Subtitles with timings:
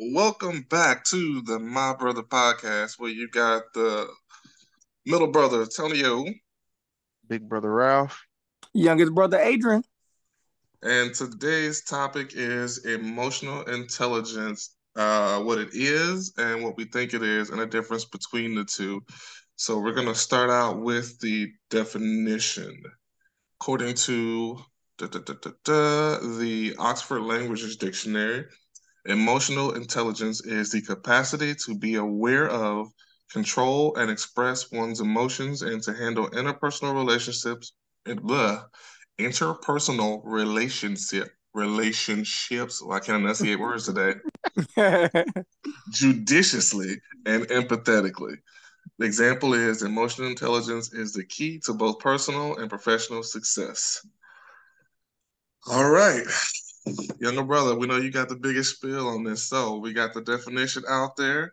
[0.00, 4.08] welcome back to the My Brother podcast, where you got the
[5.04, 6.24] middle brother Tonio,
[7.28, 8.18] big brother Ralph,
[8.72, 9.84] youngest brother Adrian,
[10.82, 17.22] and today's topic is emotional intelligence, uh, what it is and what we think it
[17.22, 19.02] is, and the difference between the two.
[19.56, 22.82] So we're gonna start out with the definition,
[23.60, 24.60] according to
[24.96, 28.46] da, da, da, the Oxford Languages Dictionary.
[29.06, 32.88] Emotional intelligence is the capacity to be aware of,
[33.30, 37.72] control, and express one's emotions and to handle interpersonal relationships
[38.06, 38.64] and blah,
[39.18, 42.82] interpersonal relationship relationships.
[42.82, 44.14] Well, I can't enunciate words today.
[45.90, 48.36] judiciously and empathetically.
[48.98, 54.04] The example is emotional intelligence is the key to both personal and professional success.
[55.70, 56.24] All right.
[57.20, 60.22] Younger brother, we know you got the biggest spill on this, so we got the
[60.22, 61.52] definition out there.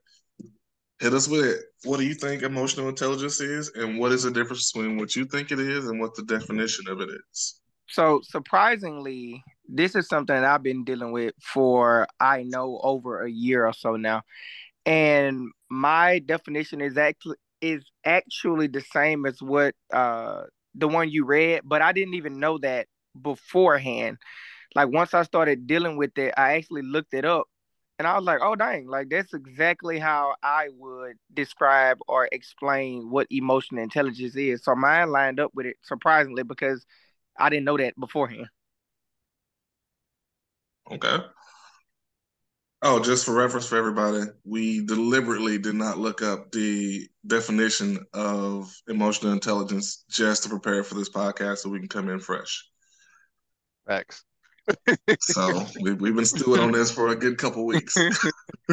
[0.99, 1.59] Hit us with it.
[1.83, 5.25] What do you think emotional intelligence is, and what is the difference between what you
[5.25, 7.59] think it is and what the definition of it is?
[7.87, 13.65] So, surprisingly, this is something I've been dealing with for I know over a year
[13.65, 14.23] or so now,
[14.85, 20.43] and my definition is actually is actually the same as what uh
[20.73, 22.87] the one you read, but I didn't even know that
[23.19, 24.17] beforehand
[24.75, 27.47] like once I started dealing with it, I actually looked it up
[27.99, 33.09] and I was like, oh dang, like that's exactly how I would describe or explain
[33.09, 34.63] what emotional intelligence is.
[34.63, 36.85] So mine lined up with it surprisingly because
[37.37, 38.47] I didn't know that beforehand.
[40.91, 41.17] Okay.
[42.83, 48.71] Oh, just for reference for everybody, we deliberately did not look up the definition of
[48.87, 52.63] emotional intelligence just to prepare for this podcast so we can come in fresh.
[53.87, 54.26] Facts
[55.19, 57.95] so we, we've been stewing on this for a good couple weeks.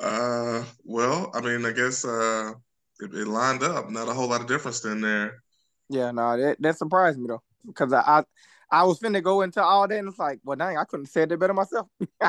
[0.00, 2.52] uh, well, I mean, I guess uh,
[3.00, 3.90] it, it, lined up.
[3.90, 5.42] Not a whole lot of difference in there.
[5.88, 8.24] Yeah, no, that, that surprised me though, because I, I
[8.70, 11.12] I was finna go into all that, and it's like, well, dang, I couldn't have
[11.12, 11.86] said it better myself.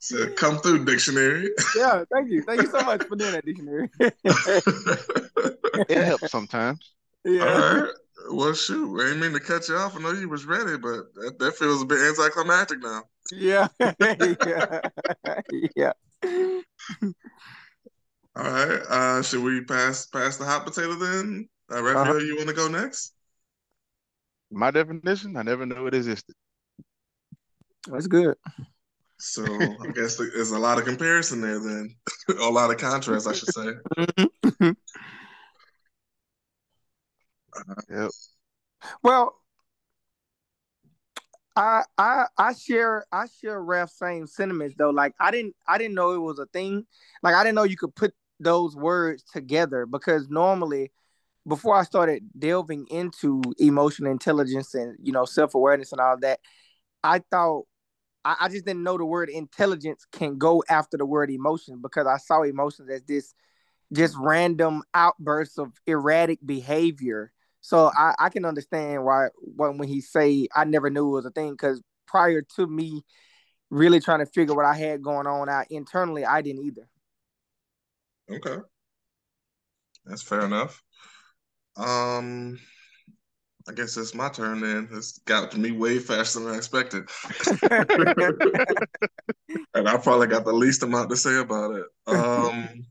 [0.00, 1.50] so come through dictionary.
[1.76, 3.88] Yeah, thank you, thank you so much for doing that dictionary.
[5.88, 6.92] it helps sometimes.
[7.24, 7.86] Yeah.
[8.30, 9.96] Well, shoot, I didn't mean to cut you off.
[9.96, 13.02] I know you was ready, but that, that feels a bit anticlimactic now.
[13.32, 13.68] Yeah,
[14.00, 14.80] yeah,
[15.76, 15.92] yeah.
[18.36, 18.80] All right.
[18.88, 21.48] Uh, should we pass pass the hot potato then?
[21.72, 22.18] Uh, Raphael, uh-huh.
[22.18, 23.14] you want to go next?
[24.50, 26.34] My definition, I never knew it existed.
[27.88, 28.36] That's good.
[29.18, 31.96] So I guess there's a lot of comparison there then,
[32.40, 34.74] a lot of contrast, I should say.
[37.90, 38.10] Yep.
[39.02, 39.36] Well,
[41.56, 44.90] I I I share I share Raf's same sentiments though.
[44.90, 46.86] Like I didn't I didn't know it was a thing.
[47.22, 50.92] Like I didn't know you could put those words together because normally
[51.48, 56.40] before I started delving into emotional intelligence and you know self-awareness and all that,
[57.02, 57.64] I thought
[58.24, 62.06] I, I just didn't know the word intelligence can go after the word emotion because
[62.06, 63.34] I saw emotions as this
[63.92, 67.32] just random outbursts of erratic behavior
[67.66, 71.26] so I, I can understand why when when he say I never knew it was
[71.26, 73.04] a thing because prior to me
[73.70, 76.88] really trying to figure what I had going on out internally, I didn't either.
[78.30, 78.58] Okay,
[80.04, 80.80] that's fair enough.
[81.76, 82.60] Um,
[83.68, 84.88] I guess it's my turn then.
[84.92, 87.08] It's got to me way faster than I expected.
[89.74, 91.86] and I probably got the least amount to say about it.
[92.06, 92.86] Um,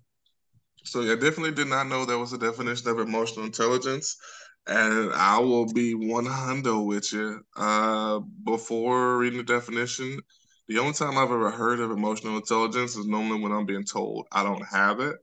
[0.84, 4.18] so yeah, definitely did not know there was a definition of emotional intelligence
[4.68, 7.42] and I will be one hundo with you.
[7.56, 10.20] Uh, before reading the definition,
[10.68, 14.28] the only time I've ever heard of emotional intelligence is normally when I'm being told
[14.32, 15.18] I don't have it.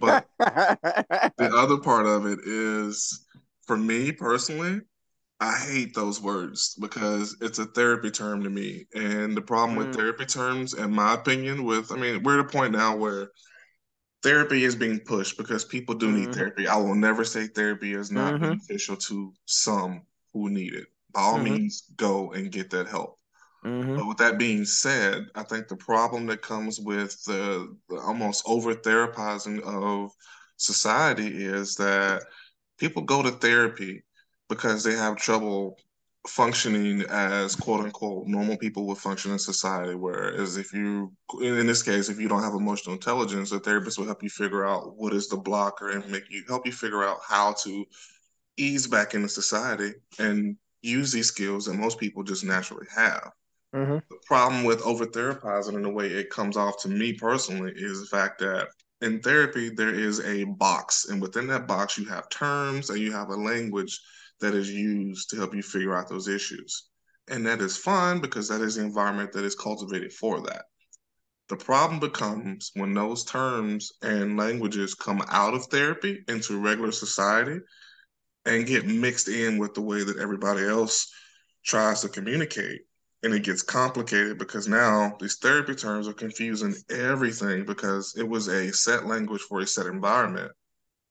[0.00, 3.24] But the other part of it is,
[3.66, 4.80] for me personally,
[5.38, 8.86] I hate those words because it's a therapy term to me.
[8.94, 9.86] And the problem mm.
[9.86, 13.30] with therapy terms, in my opinion, with I mean, we're at a point now where
[14.22, 16.32] therapy is being pushed because people do need mm-hmm.
[16.32, 16.66] therapy.
[16.66, 18.44] I will never say therapy is not mm-hmm.
[18.44, 20.02] beneficial to some
[20.32, 20.86] who need it.
[21.12, 21.54] By all mm-hmm.
[21.54, 23.18] means, go and get that help.
[23.64, 23.96] Mm-hmm.
[23.96, 28.44] But with that being said, I think the problem that comes with the, the almost
[28.46, 30.12] over therapizing of
[30.56, 32.22] society is that
[32.78, 34.02] people go to therapy
[34.48, 35.78] because they have trouble
[36.28, 39.94] functioning as quote unquote normal people would function in society.
[39.94, 44.06] Whereas if you, in this case, if you don't have emotional intelligence, a therapist will
[44.06, 47.18] help you figure out what is the blocker and make you help you figure out
[47.26, 47.84] how to
[48.56, 53.30] ease back into society and use these skills that most people just naturally have.
[53.74, 53.98] Mm-hmm.
[54.08, 58.00] The problem with over therapizing and the way it comes off to me personally is
[58.00, 58.68] the fact that
[59.02, 63.12] in therapy there is a box, and within that box you have terms and you
[63.12, 64.00] have a language
[64.40, 66.88] that is used to help you figure out those issues.
[67.28, 70.64] And that is fine because that is the environment that is cultivated for that.
[71.48, 77.60] The problem becomes when those terms and languages come out of therapy into regular society
[78.44, 81.12] and get mixed in with the way that everybody else
[81.64, 82.82] tries to communicate.
[83.22, 88.48] And it gets complicated because now these therapy terms are confusing everything because it was
[88.48, 90.52] a set language for a set environment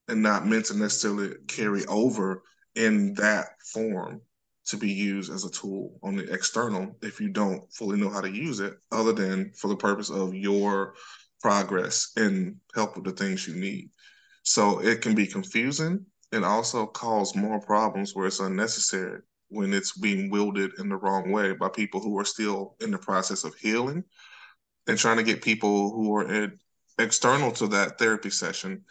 [0.08, 2.44] and not meant to necessarily carry over
[2.76, 4.22] in that form
[4.66, 8.22] to be used as a tool on the external if you don't fully know how
[8.22, 10.96] to use it, other than for the purpose of your
[11.42, 13.90] progress and help with the things you need.
[14.44, 19.98] So it can be confusing and also cause more problems where it's unnecessary when it's
[19.98, 23.56] being wielded in the wrong way by people who are still in the process of
[23.56, 24.04] healing
[24.88, 26.52] and trying to get people who are
[26.98, 28.84] external to that therapy session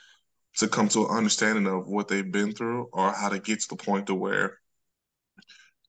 [0.57, 3.69] to come to an understanding of what they've been through or how to get to
[3.69, 4.59] the point to where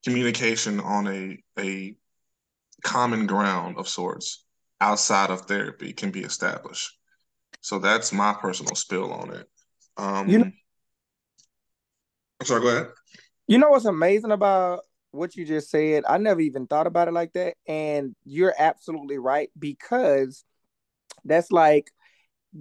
[0.04, 1.96] communication on a a
[2.84, 4.44] common ground of sorts
[4.82, 6.98] outside of therapy can be established.
[7.62, 9.50] So that's my personal spill on it.
[9.98, 10.52] Um, You know-
[12.40, 12.88] I'm sorry, go ahead.
[13.48, 14.82] You know what's amazing about
[15.12, 16.04] what you just said?
[16.08, 17.56] I never even thought about it like that.
[17.68, 20.44] And you're absolutely right because
[21.24, 21.90] that's like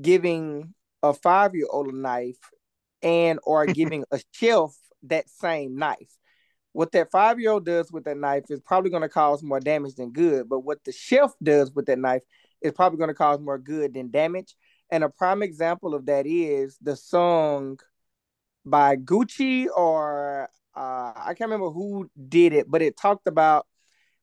[0.01, 0.75] giving
[1.05, 2.39] a five year old a knife
[3.03, 6.17] and or giving a shelf that same knife.
[6.73, 9.61] What that five year old does with that knife is probably going to cause more
[9.61, 10.49] damage than good.
[10.49, 12.23] But what the shelf does with that knife
[12.62, 14.55] is probably going to cause more good than damage.
[14.91, 17.79] And a prime example of that is the song
[18.65, 23.67] by Gucci or uh, I can't remember who did it, but it talked about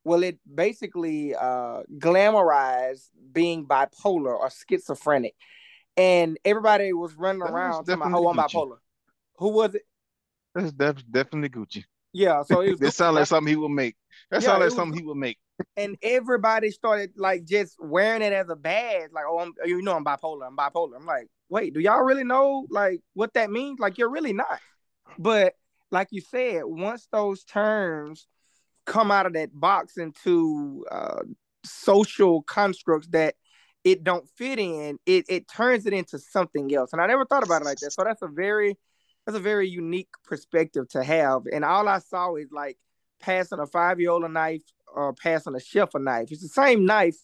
[0.04, 5.36] well, it basically uh, glamorized being bipolar or schizophrenic,
[5.98, 8.78] and everybody was running That around talking about, "Oh, I'm bipolar."
[9.38, 9.84] Who was it?
[10.56, 11.84] That's def- definitely Gucci.
[12.14, 12.96] Yeah, so it was.
[12.96, 13.96] Sounds like something he would make.
[14.30, 15.38] That Yeah, sounds like was- something he would make.
[15.78, 19.96] and everybody started like just wearing it as a badge, like, "Oh, I'm, you know,
[19.96, 20.48] I'm bipolar.
[20.48, 23.80] I'm bipolar." I'm like, wait, do y'all really know like what that means?
[23.80, 24.60] Like, you're really not.
[25.20, 25.54] But
[25.92, 28.28] like you said, once those terms
[28.86, 31.22] come out of that box into uh,
[31.64, 33.36] social constructs that
[33.84, 36.94] it don't fit in, it it turns it into something else.
[36.94, 37.94] And I never thought about it like that.
[37.94, 38.78] So that's a very
[39.26, 41.44] that's a very unique perspective to have.
[41.52, 42.78] And all I saw is like
[43.20, 44.64] passing a five year old a knife
[44.94, 46.32] or passing a chef a knife.
[46.32, 47.18] It's the same knife,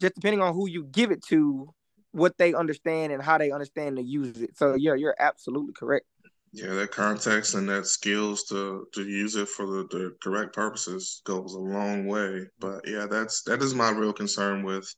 [0.00, 1.74] just depending on who you give it to,
[2.12, 4.56] what they understand and how they understand to use it.
[4.56, 6.06] So yeah, you're absolutely correct.
[6.52, 11.20] Yeah, that context and that skills to to use it for the, the correct purposes
[11.24, 12.46] goes a long way.
[12.58, 14.92] But yeah, that's that is my real concern with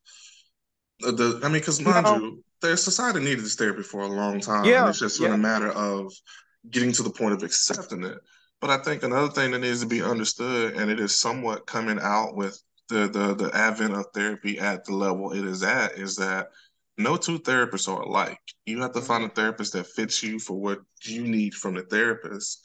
[1.00, 1.40] the.
[1.42, 2.16] I mean, because mind No.
[2.16, 4.64] you, their society needed this therapy for a long time.
[4.64, 5.34] Yeah, and it's just been yeah.
[5.34, 6.12] a matter of
[6.70, 8.18] getting to the point of accepting it.
[8.60, 11.98] But I think another thing that needs to be understood, and it is somewhat coming
[12.00, 16.16] out with the the the advent of therapy at the level it is at, is
[16.16, 16.48] that
[16.98, 18.40] no two therapists are alike.
[18.66, 19.34] You have to find a mm-hmm.
[19.34, 22.60] therapist that fits you for what you need from the therapist.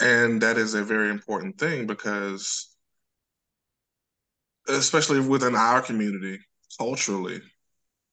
[0.00, 2.74] And that is a very important thing because,
[4.68, 6.38] especially within our community,
[6.78, 7.40] culturally,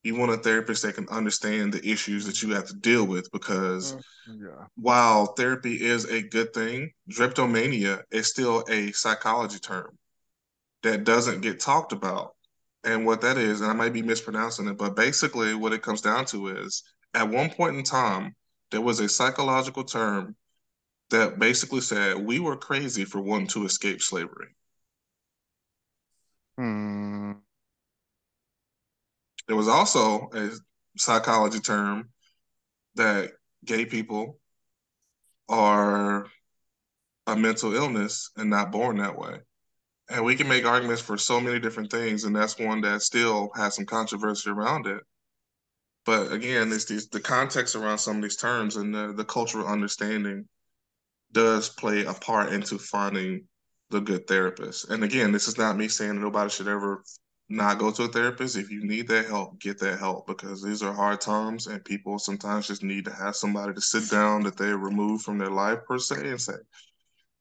[0.03, 3.29] you want a therapist that can understand the issues that you have to deal with
[3.31, 4.03] because Mm.
[4.41, 4.67] Yeah.
[4.75, 9.97] while therapy is a good thing, drapetomania is still a psychology term
[10.83, 12.35] that doesn't get talked about.
[12.83, 16.01] And what that is, and I might be mispronouncing it, but basically what it comes
[16.01, 16.83] down to is
[17.13, 18.35] at one point in time,
[18.71, 20.35] there was a psychological term
[21.09, 24.49] that basically said we were crazy for wanting to escape slavery.
[26.57, 27.33] Hmm.
[29.47, 30.51] There was also a
[30.97, 32.09] psychology term
[32.95, 33.31] that
[33.65, 34.39] gay people
[35.49, 36.27] are
[37.27, 39.39] a mental illness and not born that way.
[40.09, 43.49] And we can make arguments for so many different things, and that's one that still
[43.55, 45.01] has some controversy around it.
[46.05, 49.67] But again, it's these the context around some of these terms and the, the cultural
[49.67, 50.47] understanding
[51.33, 53.43] does play a part into finding
[53.89, 54.89] the good therapist.
[54.89, 57.03] And again, this is not me saying that nobody should ever
[57.49, 58.57] not go to a therapist.
[58.57, 62.19] If you need that help, get that help because these are hard times and people
[62.19, 65.79] sometimes just need to have somebody to sit down that they remove from their life
[65.87, 66.55] per se and say,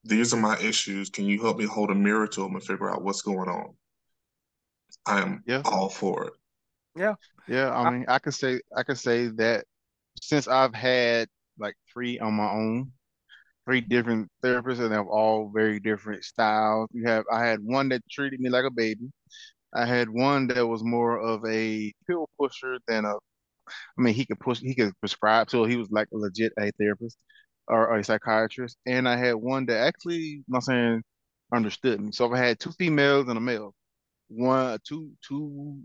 [0.05, 1.11] These are my issues.
[1.11, 3.75] Can you help me hold a mirror to them and figure out what's going on?
[5.05, 5.63] I am Yeah.
[5.65, 6.33] all for it.
[6.97, 7.15] Yeah,
[7.49, 7.71] Yeah.
[7.73, 9.65] I- mean, I could say I could say that
[10.21, 12.93] since I've had like three on my own,
[13.65, 16.89] three different therapists, and they're all very different styles.
[16.93, 19.11] You have I had one that treated me like a baby.
[19.75, 23.15] I had one that was more of a pill pusher than a.
[23.17, 26.71] I mean, he could push, he could prescribe, so he was like a legit a
[26.79, 27.19] therapist
[27.69, 28.77] or, a psychiatrist.
[28.87, 31.03] And I had one that actually, I'm not saying
[31.53, 32.13] understood me.
[32.13, 33.75] So I had two females and a male,
[34.29, 35.81] one, two, two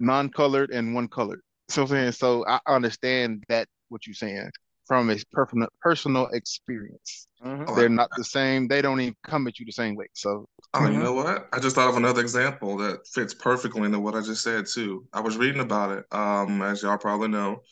[0.00, 1.40] non-colored and one colored.
[1.68, 4.50] So I'm saying, so I understand that what you're saying
[4.92, 7.26] from a personal personal experience.
[7.42, 7.74] Mm-hmm.
[7.74, 8.68] They're not the same.
[8.68, 10.08] They don't even come at you the same way.
[10.12, 10.92] So, oh, mm-hmm.
[10.92, 11.48] you know what?
[11.50, 15.06] I just thought of another example that fits perfectly into what I just said too.
[15.10, 16.04] I was reading about it.
[16.12, 17.62] Um, as y'all probably know,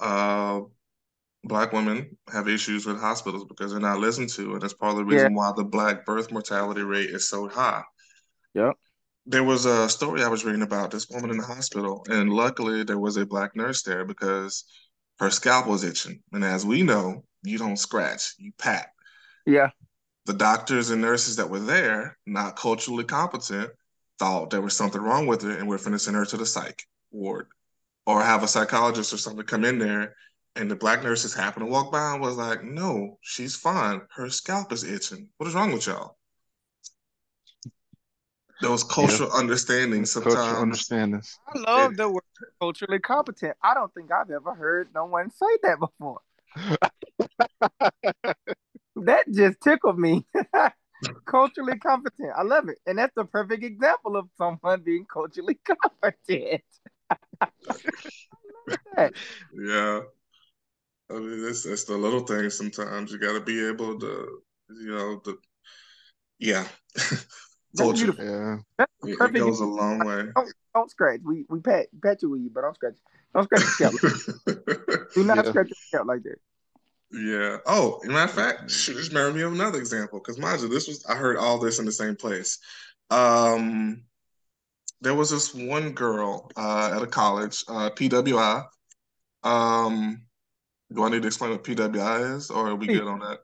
[0.00, 0.62] uh,
[1.44, 4.96] black women have issues with hospitals because they're not listened to, and that's part of
[4.96, 5.36] the reason yeah.
[5.36, 7.84] why the black birth mortality rate is so high.
[8.54, 8.74] Yep.
[9.26, 12.82] There was a story I was reading about this woman in the hospital, and luckily
[12.82, 14.64] there was a black nurse there because
[15.18, 16.20] her scalp was itching.
[16.32, 18.88] And as we know, you don't scratch, you pat.
[19.46, 19.70] Yeah.
[20.26, 23.70] The doctors and nurses that were there, not culturally competent,
[24.18, 26.82] thought there was something wrong with her and we're to send her to the psych
[27.10, 27.46] ward
[28.06, 30.14] or have a psychologist or something come in there.
[30.56, 34.02] And the black nurses happened to walk by and was like, no, she's fine.
[34.14, 35.28] Her scalp is itching.
[35.36, 36.16] What is wrong with y'all?
[38.64, 39.40] Those cultural yeah.
[39.40, 40.34] understandings sometimes.
[40.34, 41.38] Cultural understandings.
[41.54, 42.22] I love it, the word
[42.60, 43.56] culturally competent.
[43.62, 46.20] I don't think I've ever heard no one say that before.
[48.96, 50.26] that just tickled me.
[51.26, 52.32] culturally competent.
[52.36, 52.78] I love it.
[52.86, 55.58] And that's the perfect example of someone being culturally
[56.00, 56.62] competent.
[59.54, 60.00] yeah.
[61.10, 63.12] I mean, it's, it's the little things sometimes.
[63.12, 64.40] You got to be able to,
[64.70, 65.36] you know, the,
[66.38, 66.66] yeah.
[67.76, 68.14] Culture.
[68.18, 68.56] Yeah.
[68.78, 69.36] That's perfect.
[69.36, 70.26] It goes a long way.
[70.34, 71.20] Don't, don't, scratch.
[71.24, 72.96] We we pat pat you with you, but don't scratch.
[73.34, 75.10] Don't scratch your scalp.
[75.14, 75.50] Do not yeah.
[75.50, 76.36] scratch your scalp like that.
[77.12, 77.58] Yeah.
[77.66, 80.18] Oh, matter of fact, shoot, just remember me of another example.
[80.18, 82.58] Because mind you, this was I heard all this in the same place.
[83.10, 84.02] Um,
[85.00, 88.64] there was this one girl uh, at a college, uh, PWI.
[89.42, 90.22] Um,
[90.92, 93.40] do I need to explain what PWI is, or are we good on that?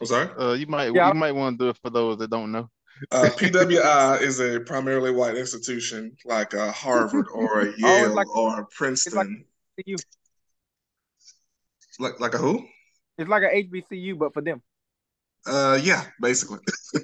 [0.00, 0.28] I'm sorry.
[0.38, 1.08] Uh, you might yeah.
[1.08, 2.70] you might want to do it for those that don't know.
[3.12, 8.36] Uh, PWI is a primarily white institution like a Harvard or a Yale oh, like,
[8.36, 9.44] or a Princeton.
[9.76, 9.98] Like,
[11.98, 12.66] like like a who?
[13.18, 14.62] It's like a HBCU, but for them.
[15.46, 16.60] Uh, yeah, basically.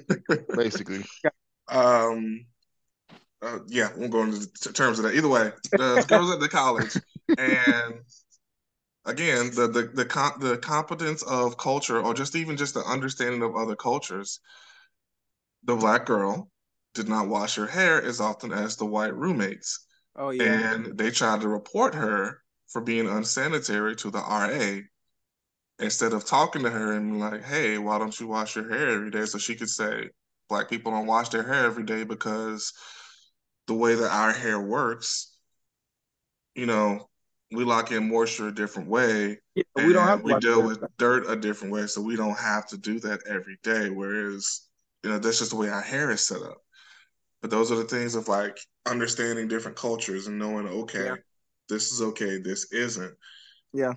[0.55, 1.03] basically.
[1.67, 2.45] Um,
[3.41, 5.15] uh, yeah, we won't go into terms of that.
[5.15, 6.95] Either way, the girls at the college,
[7.37, 7.95] and
[9.05, 13.55] again the the the, the competence of culture or just even just the understanding of
[13.55, 14.39] other cultures.
[15.63, 16.49] The black girl
[16.93, 19.85] did not wash her hair as often as the white roommates.
[20.15, 20.73] Oh yeah.
[20.73, 24.81] And they tried to report her for being unsanitary to the RA
[25.79, 29.11] instead of talking to her and like hey why don't you wash your hair every
[29.11, 29.25] day?
[29.25, 30.09] So she could say
[30.49, 32.73] black people don't wash their hair every day because
[33.67, 35.35] the way that our hair works
[36.53, 37.09] you know
[37.51, 39.39] we lock in moisture a different way.
[39.55, 42.67] Yeah, we don't have we deal with dirt a different way, so we don't have
[42.67, 43.89] to do that every day.
[43.89, 44.67] Whereas,
[45.03, 46.57] you know, that's just the way our hair is set up.
[47.41, 51.15] But those are the things of like understanding different cultures and knowing, okay, yeah.
[51.69, 53.13] this is okay, this isn't.
[53.73, 53.93] Yeah.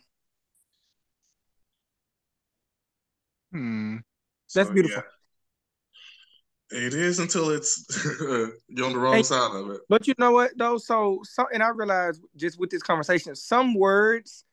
[3.52, 3.96] Hmm.
[4.54, 5.02] That's beautiful.
[5.02, 5.17] Yeah.
[6.70, 7.84] It is until it's
[8.20, 9.80] you're on the wrong side of it.
[9.88, 10.76] But you know what though?
[10.76, 14.44] So so and I realize just with this conversation, some words,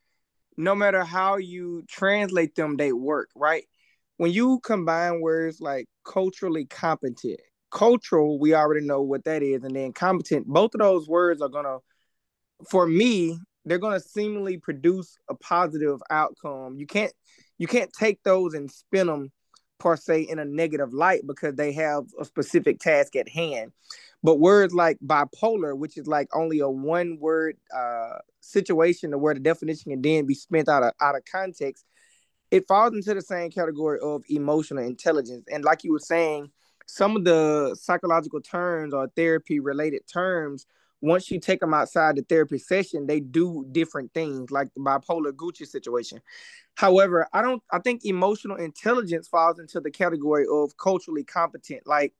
[0.57, 3.65] no matter how you translate them, they work, right?
[4.17, 9.75] When you combine words like culturally competent, cultural, we already know what that is, and
[9.75, 11.79] then competent, both of those words are gonna,
[12.69, 16.77] for me, they're gonna seemingly produce a positive outcome.
[16.77, 17.11] You can't
[17.57, 19.31] you can't take those and spin them
[19.79, 23.71] per se in a negative light because they have a specific task at hand.
[24.23, 29.39] But words like bipolar, which is like only a one word uh, situation where the
[29.39, 31.85] definition can then be spent out of out of context,
[32.51, 35.45] it falls into the same category of emotional intelligence.
[35.51, 36.51] And like you were saying,
[36.87, 40.65] some of the psychological terms or therapy related terms
[41.05, 45.31] once you take them outside the therapy session, they do different things, like the bipolar
[45.31, 46.19] Gucci situation.
[46.73, 47.61] However, I don't.
[47.71, 51.83] I think emotional intelligence falls into the category of culturally competent.
[51.85, 52.13] Like,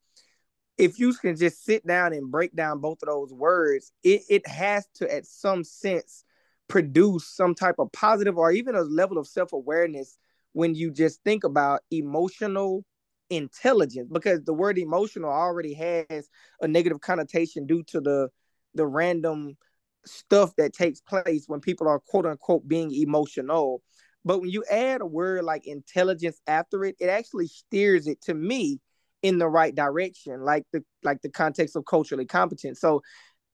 [0.78, 4.48] if you can just sit down and break down both of those words, it it
[4.48, 6.24] has to, at some sense,
[6.68, 10.18] produce some type of positive or even a level of self awareness
[10.54, 12.86] when you just think about emotional
[13.32, 16.30] intelligence because the word emotional already has
[16.62, 18.30] a negative connotation due to the
[18.76, 19.58] the random
[20.06, 23.82] stuff that takes place when people are quote unquote being emotional.
[24.24, 28.34] But when you add a word like intelligence after it, it actually steers it to
[28.34, 28.80] me
[29.22, 32.78] in the right direction, like the like the context of culturally competent.
[32.78, 33.02] So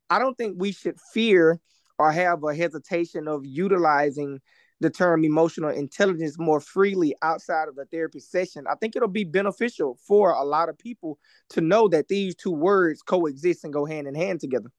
[0.10, 1.60] I don't think we should fear
[1.98, 4.40] or have a hesitation of utilizing
[4.82, 8.66] the term emotional intelligence more freely outside of the therapy session.
[8.68, 11.20] I think it'll be beneficial for a lot of people
[11.51, 14.72] to know that these two words coexist and go hand in hand together.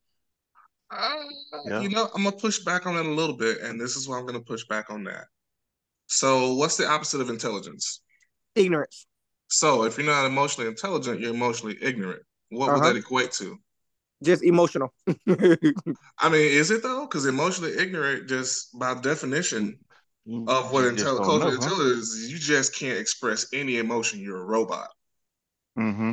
[0.92, 1.14] Uh,
[1.64, 1.80] yeah.
[1.80, 4.18] You know, I'm gonna push back on it a little bit, and this is why
[4.18, 5.24] I'm gonna push back on that.
[6.06, 8.02] So, what's the opposite of intelligence?
[8.54, 9.06] Ignorance.
[9.48, 12.22] So, if you're not emotionally intelligent, you're emotionally ignorant.
[12.50, 12.80] What uh-huh.
[12.80, 13.56] would that equate to?
[14.22, 14.92] Just emotional.
[15.28, 17.06] I mean, is it though?
[17.06, 19.78] Because emotionally ignorant, just by definition,
[20.46, 24.20] of what intelligence cultural know, intelligence is, you just can't express any emotion.
[24.20, 24.88] You're a robot.
[25.78, 26.12] Mm-hmm.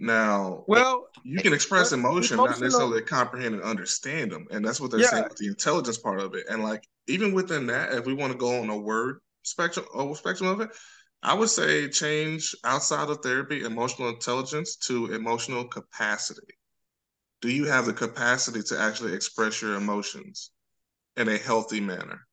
[0.00, 4.80] Now, eh, well, you can express emotion, not necessarily comprehend and understand them, and that's
[4.80, 5.08] what they're yeah.
[5.08, 6.46] saying with the intelligence part of it.
[6.48, 10.14] And like even within that, if we want to go on a word spectrum, a
[10.14, 10.70] spectrum of it,
[11.22, 16.54] I would say change outside of therapy, emotional intelligence to emotional capacity.
[17.40, 20.50] Do you have the capacity to actually express your emotions
[21.16, 22.28] in a healthy manner?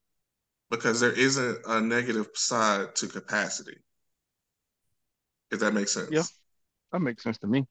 [0.70, 3.78] because there isn't a negative side to capacity.
[5.52, 6.10] If that makes sense.
[6.12, 6.24] Yeah,
[6.92, 7.66] that makes sense to me.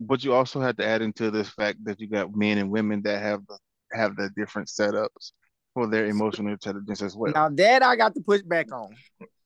[0.00, 3.02] But you also have to add into this fact that you got men and women
[3.02, 3.58] that have the
[3.92, 5.32] have the different setups
[5.74, 7.32] for their emotional intelligence as well.
[7.32, 8.94] Now that I got to push back on.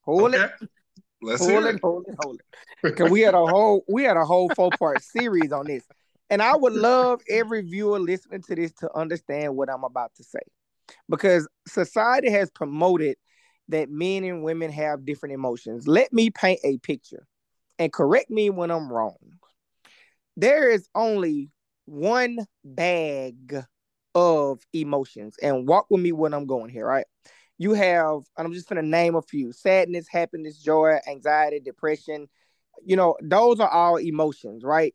[0.03, 0.45] Hold okay.
[0.45, 0.69] it.
[1.23, 2.41] Let's hold it, it, hold it, hold
[2.83, 2.97] it.
[2.97, 5.85] Cause we had a whole we had a whole four part series on this.
[6.31, 10.25] And I would love every viewer listening to this to understand what I'm about to
[10.25, 10.41] say
[11.09, 13.17] because society has promoted
[13.69, 15.87] that men and women have different emotions.
[15.87, 17.27] Let me paint a picture
[17.81, 19.17] and correct me when I'm wrong.
[20.37, 21.51] There is only
[21.87, 23.65] one bag
[24.15, 27.07] of emotions, and walk with me when I'm going here, right?
[27.59, 32.29] You have, and I'm just gonna name a few sadness, happiness, joy, anxiety, depression.
[32.85, 34.95] You know, those are all emotions, right?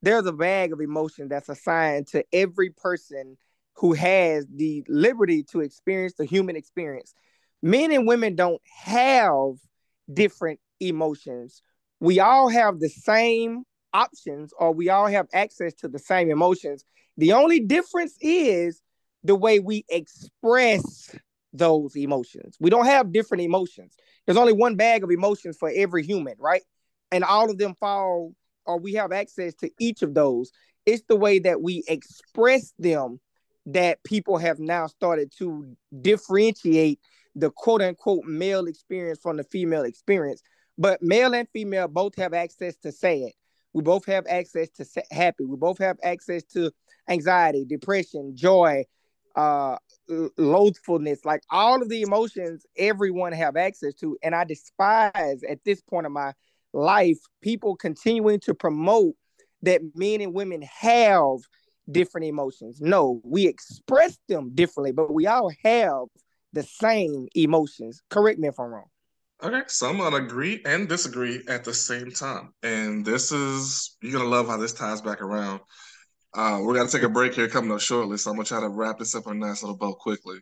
[0.00, 3.36] There's a bag of emotions that's assigned to every person
[3.74, 7.14] who has the liberty to experience the human experience.
[7.62, 9.54] Men and women don't have
[10.12, 11.62] different emotions.
[12.02, 13.62] We all have the same
[13.94, 16.84] options or we all have access to the same emotions.
[17.16, 18.82] The only difference is
[19.22, 21.14] the way we express
[21.52, 22.56] those emotions.
[22.58, 23.94] We don't have different emotions.
[24.26, 26.62] There's only one bag of emotions for every human, right?
[27.12, 28.32] And all of them fall
[28.66, 30.50] or we have access to each of those.
[30.84, 33.20] It's the way that we express them
[33.66, 36.98] that people have now started to differentiate
[37.36, 40.42] the quote unquote male experience from the female experience.
[40.82, 43.30] But male and female both have access to sad.
[43.72, 45.44] We both have access to happy.
[45.44, 46.72] We both have access to
[47.08, 48.86] anxiety, depression, joy,
[49.36, 49.76] uh,
[50.10, 54.18] loathfulness, like all of the emotions everyone have access to.
[54.24, 56.32] And I despise at this point of my
[56.72, 59.14] life people continuing to promote
[59.62, 61.36] that men and women have
[61.92, 62.80] different emotions.
[62.80, 66.06] No, we express them differently, but we all have
[66.52, 68.02] the same emotions.
[68.10, 68.88] Correct me if I'm wrong.
[69.42, 72.54] Okay, so I'm gonna agree and disagree at the same time.
[72.62, 75.60] And this is you're gonna love how this ties back around.
[76.34, 78.68] Uh, we're gonna take a break here coming up shortly, so I'm gonna try to
[78.68, 80.38] wrap this up in a nice little bow quickly.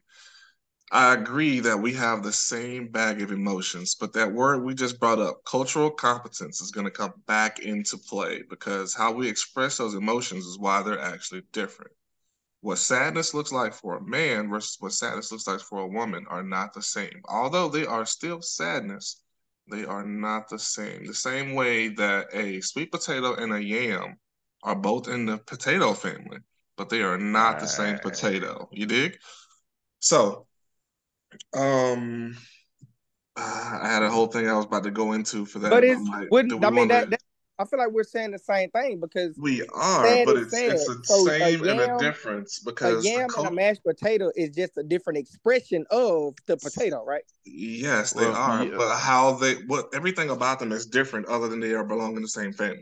[0.93, 5.01] I agree that we have the same bag of emotions, but that word we just
[5.01, 9.79] brought up, cultural competence, is going to come back into play because how we express
[9.79, 11.93] those emotions is why they're actually different.
[12.63, 16.27] What sadness looks like for a man versus what sadness looks like for a woman
[16.29, 17.23] are not the same.
[17.25, 19.23] Although they are still sadness,
[19.71, 21.07] they are not the same.
[21.07, 24.17] The same way that a sweet potato and a yam
[24.63, 26.39] are both in the potato family,
[26.77, 28.69] but they are not the same potato.
[28.73, 29.17] You dig?
[30.01, 30.47] So
[31.57, 32.37] um,
[33.37, 35.71] I had a whole thing I was about to go into for that.
[35.71, 37.20] But it's like, wouldn't I mean that, that,
[37.61, 40.73] I feel like we're saying the same thing because we are, but it's sad.
[40.73, 43.55] it's the so same a yam, and a difference because a yam co- and a
[43.55, 47.23] mashed potato is just a different expression of the potato, right?
[47.45, 48.65] Yes, they well, are.
[48.65, 48.79] Yeah.
[48.79, 52.23] But how they what everything about them is different, other than they are belong in
[52.23, 52.81] the same family.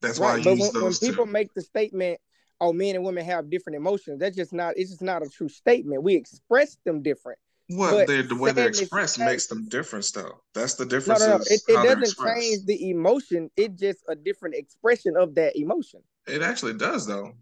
[0.00, 2.20] That's right, why I use when, those when people make the statement
[2.60, 4.20] oh, men and women have different emotions.
[4.20, 4.74] That's just not.
[4.76, 6.04] It's just not a true statement.
[6.04, 7.40] We express them different.
[7.70, 10.42] Well, the way they express makes them different, though.
[10.54, 11.20] That's the difference.
[11.20, 11.44] No, no, no.
[11.46, 13.50] It, it doesn't change the emotion.
[13.56, 16.00] It's just a different expression of that emotion.
[16.26, 17.32] It actually does, though.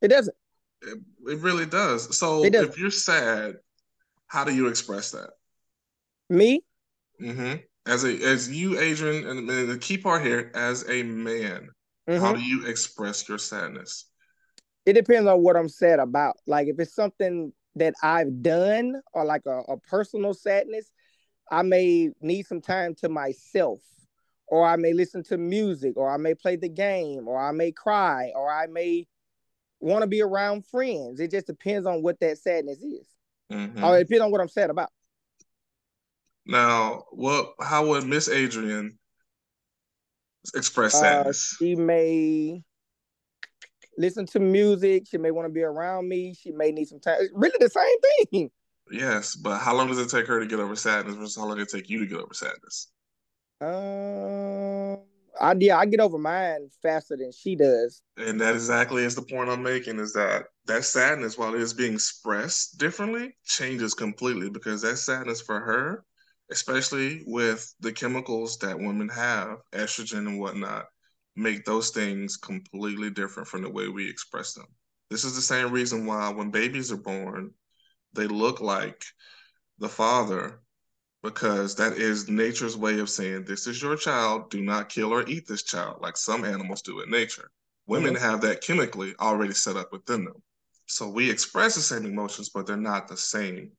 [0.00, 0.36] It doesn't.
[0.82, 2.16] It, it really does.
[2.16, 3.56] So if you're sad,
[4.26, 5.30] how do you express that?
[6.30, 6.62] Me.
[7.20, 7.56] Mm-hmm.
[7.86, 11.68] As a as you, Adrian, and, and the key part here, as a man,
[12.08, 12.20] mm-hmm.
[12.22, 14.06] how do you express your sadness?
[14.86, 16.36] it depends on what I'm sad about.
[16.46, 20.90] Like if it's something that I've done or like a, a personal sadness,
[21.50, 23.80] I may need some time to myself,
[24.46, 27.72] or I may listen to music, or I may play the game, or I may
[27.72, 29.06] cry, or I may
[29.80, 31.20] want to be around friends.
[31.20, 33.06] It just depends on what that sadness is.
[33.52, 33.84] Mm-hmm.
[33.84, 34.90] Or it depends on what I'm sad about.
[36.46, 37.54] Now, what?
[37.60, 38.98] How would Miss Adrian
[40.54, 41.52] express uh, sadness?
[41.54, 42.62] Uh, she may
[43.96, 45.06] listen to music.
[45.08, 46.34] She may want to be around me.
[46.34, 47.18] She may need some time.
[47.20, 48.50] It's really the same thing.
[48.90, 51.58] Yes, but how long does it take her to get over sadness versus how long
[51.58, 52.88] it take you to get over sadness?
[53.60, 54.98] Um,
[55.40, 58.02] I yeah, I get over mine faster than she does.
[58.16, 61.72] And that exactly is the point I'm making is that that sadness, while it is
[61.72, 66.04] being expressed differently, changes completely because that sadness for her,
[66.50, 70.86] especially with the chemicals that women have, estrogen and whatnot,
[71.36, 74.66] make those things completely different from the way we express them.
[75.10, 77.52] This is the same reason why when babies are born,
[78.12, 79.04] they look like
[79.78, 80.60] the father
[81.22, 84.50] because that is nature's way of saying this is your child.
[84.50, 87.50] Do not kill or eat this child like some animals do in nature.
[87.86, 88.24] Women mm-hmm.
[88.24, 90.42] have that chemically already set up within them.
[90.86, 93.72] So we express the same emotions but they're not the same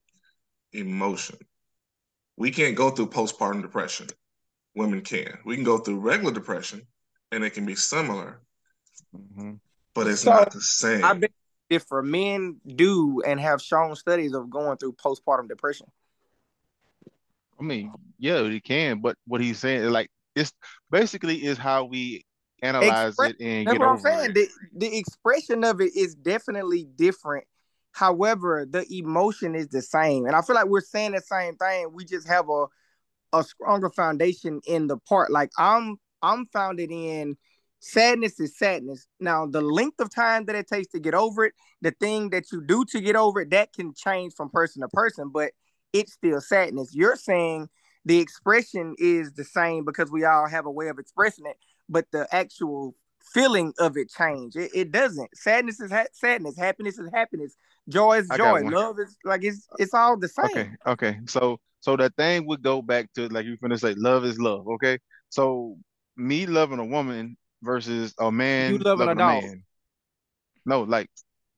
[0.74, 1.38] emotion.
[2.38, 4.08] We can't go through postpartum depression.
[4.76, 5.38] Women can.
[5.46, 6.86] We can go through regular depression
[7.31, 8.39] and it can be similar
[9.15, 9.53] mm-hmm.
[9.93, 11.31] but it's so, not the same i bet
[11.69, 15.88] if for men do and have shown studies of going through postpartum depression
[17.59, 20.51] I mean, yeah, he can, but what he's saying, like, it's
[20.91, 22.25] basically is how we
[22.61, 24.33] analyze Expre- it and That's get what I'm saying.
[24.33, 27.45] The, the expression of it is definitely different.
[27.91, 31.93] However, the emotion is the same, and I feel like we're saying the same thing.
[31.93, 32.65] We just have a
[33.31, 35.31] a stronger foundation in the part.
[35.31, 37.38] Like I'm I'm founded in
[37.79, 39.07] sadness is sadness.
[39.19, 42.51] Now, the length of time that it takes to get over it, the thing that
[42.51, 45.29] you do to get over it, that can change from person to person.
[45.33, 45.51] But
[45.93, 46.93] it's still sadness.
[46.93, 47.69] You're saying
[48.03, 51.57] the expression is the same because we all have a way of expressing it,
[51.88, 52.95] but the actual
[53.33, 54.55] feeling of it change.
[54.55, 55.29] It, it doesn't.
[55.35, 56.57] Sadness is ha- sadness.
[56.57, 57.55] Happiness is happiness.
[57.88, 58.61] Joy is joy.
[58.63, 60.45] Love is like it's it's all the same.
[60.45, 60.69] Okay.
[60.88, 61.19] Okay.
[61.27, 64.67] So so that thing would go back to like you're gonna say, love is love.
[64.67, 64.97] Okay.
[65.29, 65.77] So
[66.17, 69.63] me loving a woman versus a man you loving, loving a, a man.
[70.65, 71.10] No, like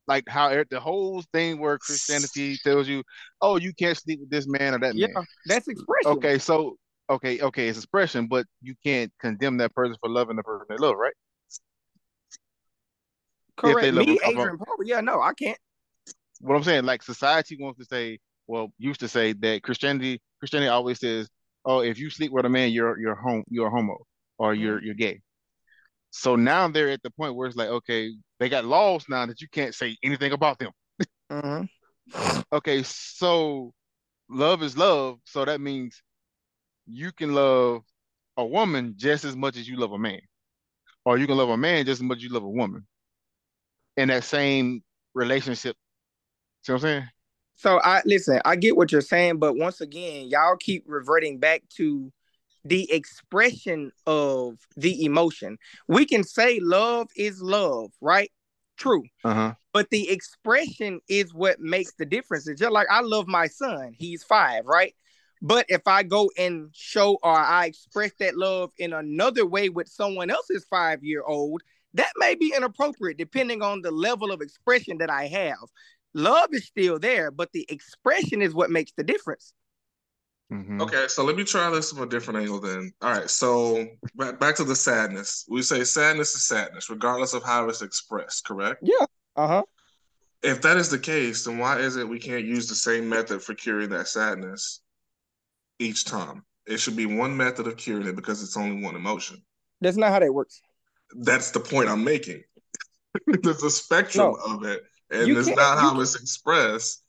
[0.08, 3.04] like how the whole thing where Christianity tells you,
[3.41, 5.26] oh, you can't sleep with this man or that yeah, man.
[5.46, 6.12] that's expression.
[6.12, 6.78] Okay, so
[7.10, 10.78] okay, okay, it's expression, but you can't condemn that person for loving the person they
[10.78, 11.13] love, right?
[13.58, 13.93] Correct.
[13.96, 14.78] Me, Adrian Paul.
[14.86, 15.58] Yeah, no, I can't.
[16.39, 20.70] What I'm saying, like society wants to say, well, used to say that Christianity, Christianity
[20.70, 21.28] always says,
[21.65, 23.98] oh, if you sleep with a man, you're you're home, you're a homo,
[24.38, 24.63] or mm-hmm.
[24.63, 25.21] you're you're gay.
[26.12, 29.41] So now they're at the point where it's like, okay, they got laws now that
[29.41, 30.71] you can't say anything about them.
[31.32, 32.39] Mm-hmm.
[32.54, 33.73] okay, so
[34.30, 35.19] love is love.
[35.26, 36.02] So that means
[36.88, 37.84] you can love
[38.38, 40.21] a woman just as much as you love a man,
[41.06, 42.86] or you can love a man just as much as you love a woman
[43.97, 44.82] in that same
[45.13, 45.76] relationship.
[46.63, 47.08] See what I'm saying?
[47.56, 51.63] So I listen, I get what you're saying, but once again, y'all keep reverting back
[51.78, 52.12] to
[52.67, 55.58] the expression of the emotion.
[55.88, 58.32] We can say love is love, right?
[58.77, 59.03] True.
[59.23, 59.53] Uh-huh.
[59.73, 62.47] But the expression is what makes the difference.
[62.47, 63.93] It's just like I love my son.
[63.97, 64.93] He's five, right?
[65.41, 69.88] But if I go and show or I express that love in another way with
[69.88, 71.62] someone else's five year old,
[71.93, 75.58] that may be inappropriate depending on the level of expression that I have.
[76.13, 79.53] Love is still there, but the expression is what makes the difference.
[80.52, 80.82] Mm-hmm.
[80.82, 82.94] Okay, so let me try this from a different angle then.
[83.02, 85.46] All right, so back, back to the sadness.
[85.50, 88.82] We say sadness is sadness, regardless of how it's expressed, correct?
[88.82, 89.06] Yeah.
[89.36, 89.64] Uh huh.
[90.44, 93.42] If that is the case, then why is it we can't use the same method
[93.42, 94.82] for curing that sadness
[95.80, 96.44] each time?
[96.66, 99.42] It should be one method of curing it because it's only one emotion.
[99.82, 100.62] That's not how that works.
[101.14, 102.44] That's the point I'm making.
[103.28, 104.82] There's a spectrum no, of it,
[105.12, 107.04] and it's not how it's expressed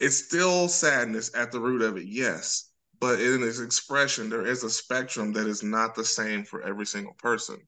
[0.00, 2.70] it's still sadness at the root of it, yes.
[2.98, 6.86] But in its expression, there is a spectrum that is not the same for every
[6.86, 7.58] single person.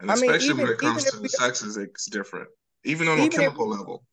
[0.00, 2.48] And I especially mean, even, when it comes to the sexes, it's different,
[2.84, 4.04] even on even a chemical if, level.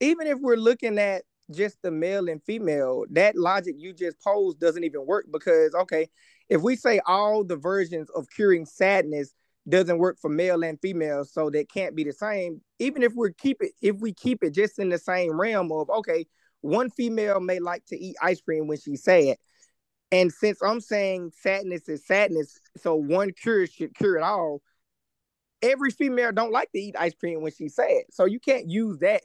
[0.00, 4.58] Even if we're looking at just the male and female, that logic you just posed
[4.58, 6.08] doesn't even work because, okay,
[6.48, 9.34] if we say all the versions of curing sadness
[9.68, 12.60] doesn't work for male and female, so that can't be the same.
[12.78, 15.88] Even if we keep it, if we keep it just in the same realm of
[15.90, 16.26] okay,
[16.60, 19.36] one female may like to eat ice cream when she's sad.
[20.10, 24.62] And since I'm saying sadness is sadness, so one cure should cure it all.
[25.60, 28.04] Every female don't like to eat ice cream when she's sad.
[28.10, 29.22] So you can't use that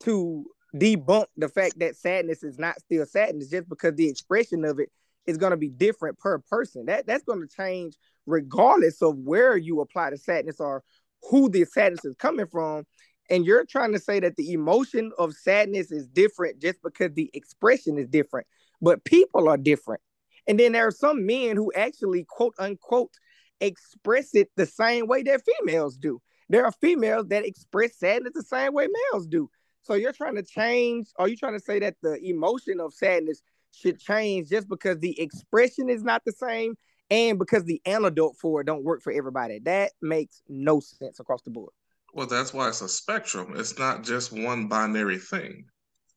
[0.00, 0.44] to
[0.74, 4.90] debunk the fact that sadness is not still sadness just because the expression of it
[5.26, 6.86] is going to be different per person.
[6.86, 7.94] That that's going to change
[8.26, 10.82] regardless of where you apply the sadness or
[11.30, 12.84] who the sadness is coming from.
[13.28, 17.30] And you're trying to say that the emotion of sadness is different just because the
[17.34, 18.46] expression is different,
[18.80, 20.00] but people are different.
[20.46, 23.12] And then there are some men who actually quote unquote
[23.60, 26.20] express it the same way that females do.
[26.48, 29.50] There are females that express sadness the same way males do.
[29.82, 33.42] So you're trying to change, are you trying to say that the emotion of sadness
[33.72, 36.76] should change just because the expression is not the same
[37.10, 39.60] and because the antidote for it don't work for everybody.
[39.60, 41.72] That makes no sense across the board.
[42.16, 43.52] Well, that's why it's a spectrum.
[43.56, 45.66] It's not just one binary thing.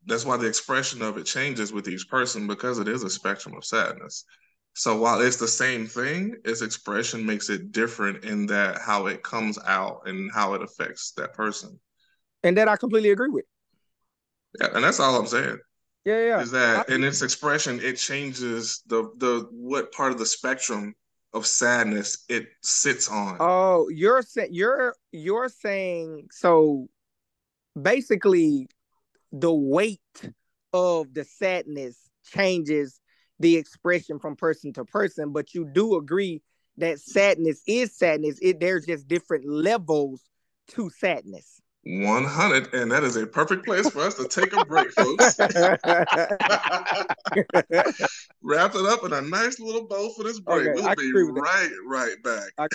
[0.06, 3.54] That's why the expression of it changes with each person because it is a spectrum
[3.58, 4.24] of sadness.
[4.76, 9.24] So while it's the same thing, its expression makes it different in that how it
[9.24, 11.78] comes out and how it affects that person.
[12.44, 13.44] And that I completely agree with.
[14.62, 15.58] Yeah, and that's all I'm saying.
[16.06, 16.40] Yeah, yeah.
[16.40, 20.96] Is that I, in its expression, it changes the the what part of the spectrum
[21.34, 23.38] of sadness it sits on.
[23.39, 26.89] Oh, you're saying you're you're saying so
[27.80, 28.68] basically
[29.32, 30.00] the weight
[30.74, 33.00] of the sadness changes
[33.39, 36.42] the expression from person to person, but you do agree
[36.78, 38.38] that sadness is sadness.
[38.42, 40.22] It there's just different levels
[40.70, 41.62] to sadness.
[41.86, 45.39] 100 and that is a perfect place for us to take a break folks
[48.44, 51.70] wrap it up in a nice little bow for this break okay, we'll be right
[51.70, 51.82] that.
[51.88, 52.52] right back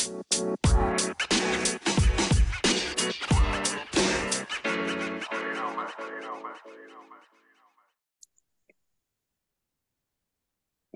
[0.88, 1.40] agree with that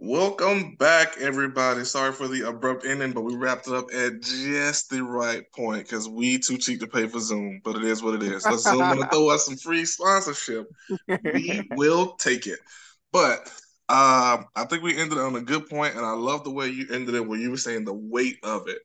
[0.00, 1.84] Welcome back, everybody.
[1.84, 5.82] Sorry for the abrupt ending, but we wrapped it up at just the right point
[5.82, 8.46] because we too cheap to pay for Zoom, but it is what it is.
[8.48, 10.68] Let's Zoom to throw us some free sponsorship.
[11.08, 12.60] We will take it.
[13.12, 13.40] But
[13.88, 16.86] um, I think we ended on a good point, and I love the way you
[16.92, 18.78] ended it, where you were saying the weight of it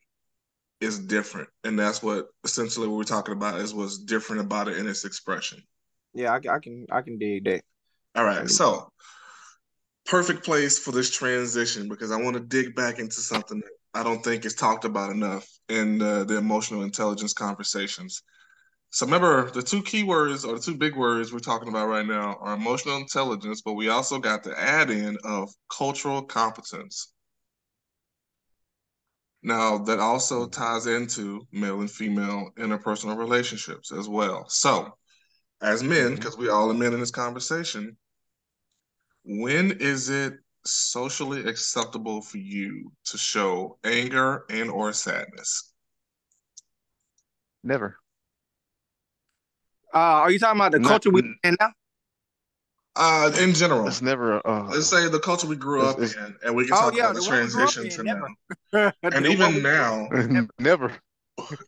[0.82, 4.80] is different, and that's what essentially what we're talking about is what's different about it
[4.80, 5.62] in its expression.
[6.16, 7.62] Yeah, I, I can I can dig that.
[8.16, 8.92] All right, so
[10.06, 14.04] perfect place for this transition because I want to dig back into something that I
[14.04, 18.22] don't think is talked about enough in uh, the emotional intelligence conversations.
[18.90, 22.06] So remember, the two key words or the two big words we're talking about right
[22.06, 27.12] now are emotional intelligence, but we also got the add in of cultural competence.
[29.42, 34.46] Now, that also ties into male and female interpersonal relationships as well.
[34.48, 34.94] So,
[35.62, 36.44] as men, because mm-hmm.
[36.44, 37.98] we all are men in this conversation,
[39.24, 40.34] when is it
[40.66, 45.74] socially acceptable for you to show anger and or sadness?
[47.64, 47.98] Never.
[49.94, 51.72] Uh, are you talking about the Not, culture we in now?
[52.96, 54.46] Uh, in general, it's never.
[54.46, 56.96] Uh, Let's say the culture we grew up it's, in, and we can oh, talk
[56.96, 58.92] yeah, about the, the transition to now.
[59.04, 60.08] and even now,
[60.60, 60.94] never.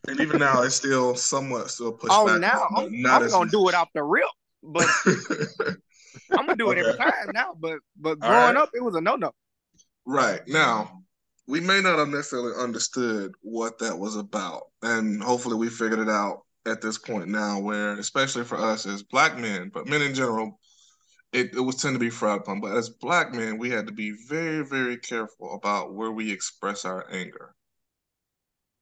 [0.06, 2.40] And even now, it's still somewhat still pushed oh, back.
[2.40, 4.24] now I'm, I'm gonna do it off the rip,
[4.62, 4.86] but
[6.30, 8.56] I'm gonna do it every time now, but but growing right.
[8.56, 9.32] up, it was a no no.
[10.06, 11.02] Right now,
[11.46, 16.08] we may not have necessarily understood what that was about, and hopefully, we figured it
[16.08, 17.60] out at this point now.
[17.60, 20.58] Where, especially for us as black men, but men in general,
[21.32, 22.60] it, it was tend to be frowned upon.
[22.60, 26.84] But as black men, we had to be very, very careful about where we express
[26.84, 27.54] our anger,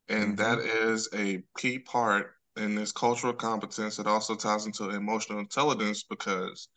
[0.09, 0.42] and mm-hmm.
[0.42, 3.99] that is a key part in this cultural competence.
[3.99, 6.68] It also ties into emotional intelligence because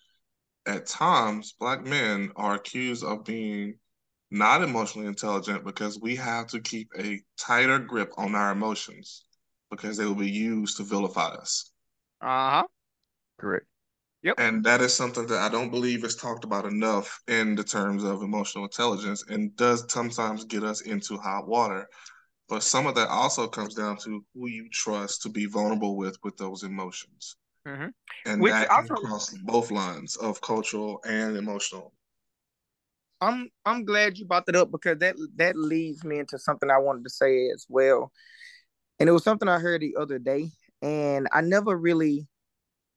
[0.67, 3.75] at times black men are accused of being
[4.30, 9.25] not emotionally intelligent because we have to keep a tighter grip on our emotions
[9.71, 11.71] because they will be used to vilify us.
[12.21, 12.63] Uh-huh.
[13.39, 13.65] Correct.
[14.23, 14.36] Yep.
[14.39, 18.03] And that is something that I don't believe is talked about enough in the terms
[18.03, 21.88] of emotional intelligence and does sometimes get us into hot water.
[22.49, 26.17] But some of that also comes down to who you trust to be vulnerable with
[26.23, 27.36] with those emotions.
[27.67, 27.88] Mm-hmm.
[28.25, 31.93] And Which that also, across both lines of cultural and emotional.
[33.19, 36.77] I'm I'm glad you brought that up because that that leads me into something I
[36.77, 38.12] wanted to say as well.
[38.99, 40.49] And it was something I heard the other day,
[40.82, 42.27] and I never really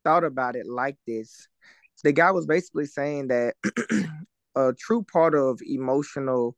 [0.05, 1.49] thought about it like this.
[2.05, 3.55] The guy was basically saying that
[4.57, 6.57] a true part of emotional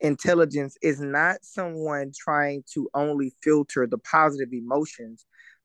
[0.00, 5.24] intelligence is not someone trying to only filter the positive emotions,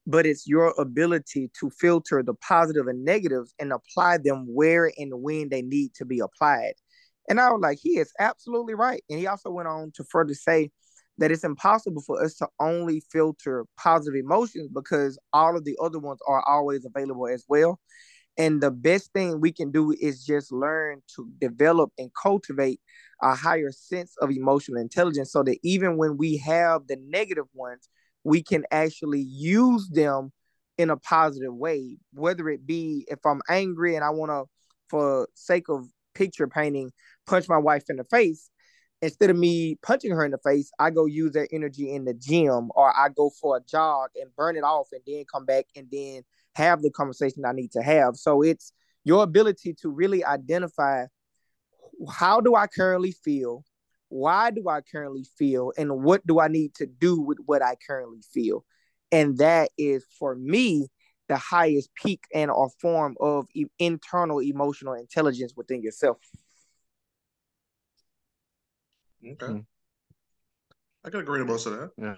[0.09, 5.11] but it's your ability to filter the positive and negatives and apply them where and
[5.21, 6.73] when they need to be applied.
[7.29, 9.03] And I was like, he is absolutely right.
[9.07, 10.71] And he also went on to further say
[11.19, 15.99] that it's impossible for us to only filter positive emotions because all of the other
[15.99, 17.79] ones are always available as well.
[18.35, 22.79] And the best thing we can do is just learn to develop and cultivate
[23.21, 27.89] a higher sense of emotional intelligence so that even when we have the negative ones,
[28.29, 30.31] we can actually use them
[30.77, 34.45] in a positive way, whether it be if I'm angry and I want to,
[34.87, 36.91] for sake of picture painting,
[37.25, 38.49] punch my wife in the face.
[39.01, 42.13] Instead of me punching her in the face, I go use that energy in the
[42.13, 45.65] gym or I go for a jog and burn it off and then come back
[45.75, 46.21] and then
[46.55, 48.15] have the conversation I need to have.
[48.15, 48.73] So it's
[49.05, 51.05] your ability to really identify
[52.09, 53.63] how do I currently feel?
[54.09, 55.71] Why do I currently feel?
[55.77, 58.65] And what do I need to do with what I currently feel?
[59.11, 60.87] And that is for me
[61.27, 66.17] the highest peak and or form of e- internal emotional intelligence within yourself.
[69.23, 69.63] Okay.
[71.03, 71.91] I can agree to most of that.
[71.97, 72.15] Yeah.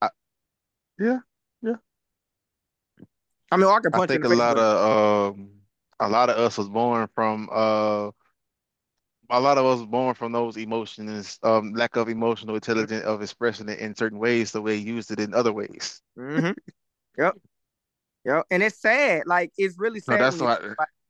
[0.00, 0.10] I,
[0.98, 1.18] yeah,
[1.62, 1.74] yeah.
[3.50, 5.50] I mean, I can punch I think a lot of um,
[6.00, 8.10] a lot of us was born from uh,
[9.30, 13.68] a lot of us born from those emotions, um, lack of emotional intelligence of expressing
[13.68, 16.00] it in certain ways, the way you used it in other ways.
[16.18, 16.52] Mm-hmm.
[17.18, 17.34] yep.
[18.24, 18.46] Yep.
[18.50, 19.22] And it's sad.
[19.26, 20.20] Like it's really sad.
[20.20, 20.58] No, that's why.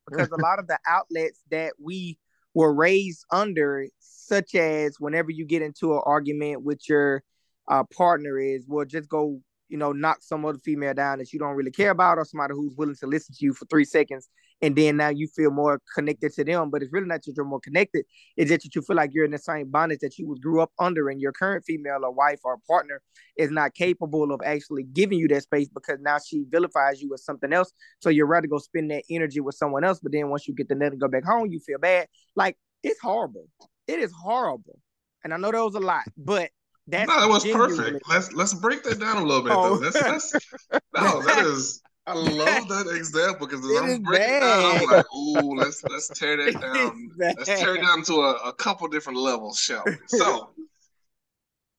[0.09, 2.19] because a lot of the outlets that we
[2.55, 7.23] were raised under, such as whenever you get into an argument with your
[7.69, 11.39] uh, partner, is well, just go you know, knock some other female down that you
[11.39, 14.29] don't really care about, or somebody who's willing to listen to you for three seconds,
[14.63, 16.71] and then now you feel more connected to them.
[16.71, 18.05] But it's really not that you're more connected;
[18.37, 20.73] it's just that you feel like you're in the same bondage that you grew up
[20.79, 23.01] under, and your current female or wife or partner
[23.37, 27.25] is not capable of actually giving you that space because now she vilifies you as
[27.25, 27.73] something else.
[28.01, 30.55] So you're ready to go spend that energy with someone else, but then once you
[30.55, 32.07] get the net and go back home, you feel bad.
[32.37, 33.49] Like it's horrible.
[33.87, 34.79] It is horrible.
[35.25, 36.51] And I know that was a lot, but
[36.87, 38.03] that's no, it was perfect.
[38.09, 39.79] Let's let's break that down a little bit oh.
[39.79, 39.91] though.
[39.91, 40.33] That's, that's
[40.95, 44.41] no, that is I love that example because I'm breaking bad.
[44.41, 47.11] down, I'm like, ooh, let's let's tear that down.
[47.17, 49.97] Let's tear it down to a, a couple different levels, shall we?
[50.07, 50.51] So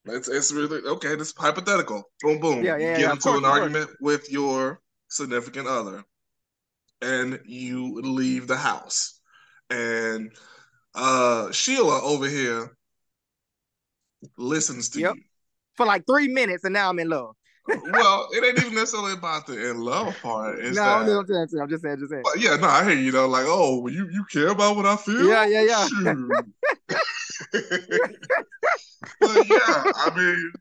[0.06, 1.16] it's it's really okay.
[1.16, 2.10] This is hypothetical.
[2.22, 2.64] Boom, boom.
[2.64, 2.92] Yeah, yeah.
[2.92, 6.04] You get yeah, into an argument with your significant other,
[7.02, 9.20] and you leave the house,
[9.70, 10.32] and
[10.96, 12.76] uh Sheila over here
[14.38, 15.16] listens to yep.
[15.16, 15.22] you
[15.76, 17.36] for like three minutes, and now I'm in love.
[17.68, 20.60] Well, it ain't even necessarily about the in love part.
[20.60, 22.24] It's no, that, I'm, just saying, I'm just saying, just saying.
[22.38, 25.28] yeah, no, I hear you know, like, oh, you you care about what I feel?
[25.28, 25.88] Yeah, yeah, yeah.
[29.20, 30.52] but yeah, I mean,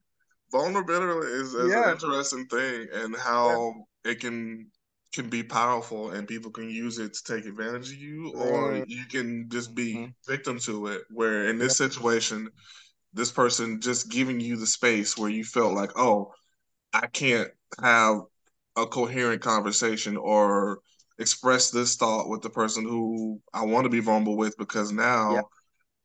[0.51, 1.89] vulnerability is, is yeah.
[1.89, 4.13] an interesting thing, and how yeah.
[4.13, 4.71] it can
[5.13, 9.05] can be powerful, and people can use it to take advantage of you, or you
[9.05, 10.11] can just be mm-hmm.
[10.27, 11.03] victim to it.
[11.11, 12.49] Where in this situation,
[13.13, 16.33] this person just giving you the space where you felt like, oh,
[16.95, 17.51] I can't
[17.83, 18.21] have
[18.77, 20.79] a coherent conversation or
[21.19, 25.35] express this thought with the person who I want to be vulnerable with because now
[25.35, 25.41] yeah.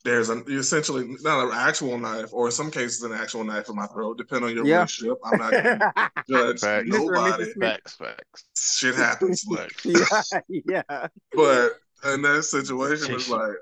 [0.04, 3.75] there's an essentially not an actual knife or in some cases an actual knife in
[3.75, 4.78] my throat, depending on your yeah.
[4.78, 5.17] relationship.
[5.23, 6.88] I'm not judge facts.
[6.88, 7.54] nobody.
[7.54, 8.43] Facts, facts.
[8.58, 9.45] Shit happens.
[9.47, 10.21] Like yeah,
[10.65, 11.08] yeah.
[11.34, 11.71] But
[12.13, 13.54] in that situation, it's like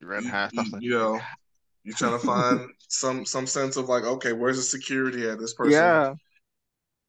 [0.00, 0.54] you ran past.
[0.54, 1.20] You, you know,
[1.84, 5.54] you're trying to find some some sense of like, okay, where's the security at this
[5.54, 5.72] person?
[5.72, 6.14] Yeah.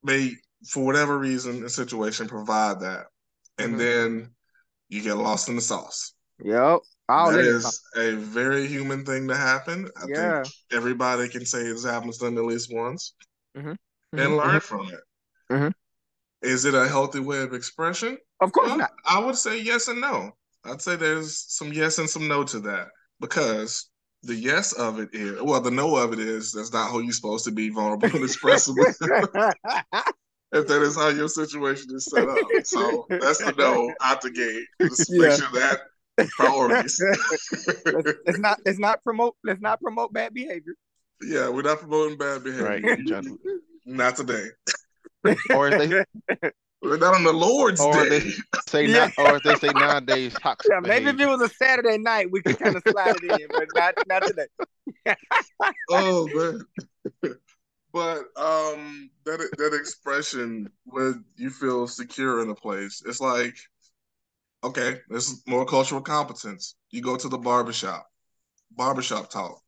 [0.04, 0.36] May
[0.68, 3.06] for whatever reason the situation provide that.
[3.58, 3.78] And mm-hmm.
[3.78, 4.30] then
[4.90, 6.14] you get lost in the sauce.
[6.44, 6.80] Yep.
[7.08, 9.90] That is a very human thing to happen.
[9.98, 10.44] I yeah.
[10.44, 13.14] think everybody can say this happens to them at least once
[13.56, 13.70] mm-hmm.
[13.70, 13.78] and
[14.20, 14.34] mm-hmm.
[14.36, 15.02] learn from it.
[15.52, 15.70] Mm-hmm.
[16.42, 18.18] Is it a healthy way of expression?
[18.40, 18.92] Of course not.
[19.06, 20.32] I would say yes and no.
[20.64, 22.88] I'd say there's some yes and some no to that
[23.20, 23.90] because
[24.24, 27.12] the yes of it is well, the no of it is that's not how you're
[27.12, 28.76] supposed to be vulnerable and expressive.
[30.54, 32.38] if that is how your situation is set up.
[32.64, 34.66] So that's the no out the gate.
[34.82, 35.28] Just yeah.
[35.28, 35.80] make sure that
[36.32, 37.02] priorities.
[38.26, 40.76] let's, not let's not promote let's not promote bad behavior.
[41.22, 42.66] Yeah, we're not promoting bad behavior.
[42.66, 43.26] Right.
[43.86, 44.48] not today.
[45.54, 46.52] or if they
[46.82, 48.20] we're not on the Lord's or Day.
[48.20, 48.32] They
[48.68, 49.12] say yeah.
[49.18, 50.72] not, or if they say nowadays toxic.
[50.72, 51.26] Yeah, maybe behavior.
[51.26, 53.94] if it was a Saturday night, we could kind of slide it in, but not
[54.08, 54.48] not today.
[55.90, 57.36] oh man.
[57.94, 63.56] But um, that that expression when you feel secure in a place, it's like,
[64.64, 66.76] okay, this is more cultural competence.
[66.90, 68.08] You go to the barbershop,
[68.72, 69.62] barbershop talk.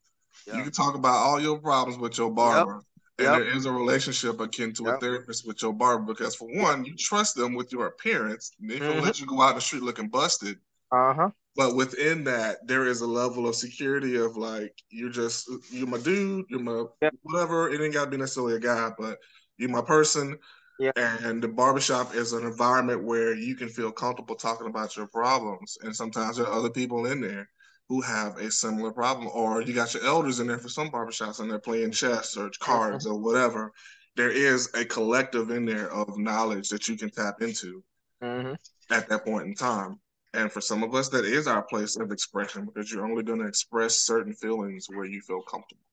[0.48, 0.58] Yeah.
[0.58, 2.76] You can talk about all your problems with your barber.
[2.76, 2.93] Yep and
[3.24, 3.40] yep.
[3.40, 4.96] there is a relationship akin to yep.
[4.96, 8.52] a therapist with your barber because for one, you trust them with your appearance.
[8.60, 9.02] They mm-hmm.
[9.02, 10.58] let you go out in the street looking busted.
[10.92, 11.30] Uh huh.
[11.56, 16.00] But within that, there is a level of security of like you're just you're my
[16.00, 17.10] dude, you're my Yeah.
[17.22, 17.70] whatever.
[17.70, 19.20] It ain't got to be necessarily a guy, but
[19.58, 20.38] you're my person.
[20.80, 20.92] Yeah.
[20.96, 25.78] And the barbershop is an environment where you can feel comfortable talking about your problems.
[25.82, 27.50] And sometimes there are other people in there
[27.94, 31.40] who have a similar problem, or you got your elders in there for some barbershops
[31.40, 33.72] and they're playing chess or cards or whatever.
[34.16, 37.84] There is a collective in there of knowledge that you can tap into
[38.22, 38.54] hmm
[38.90, 40.00] at that point in time.
[40.34, 43.40] And for some of us, that is our place of expression because you're only going
[43.40, 45.84] to express certain feelings where you feel comfortable.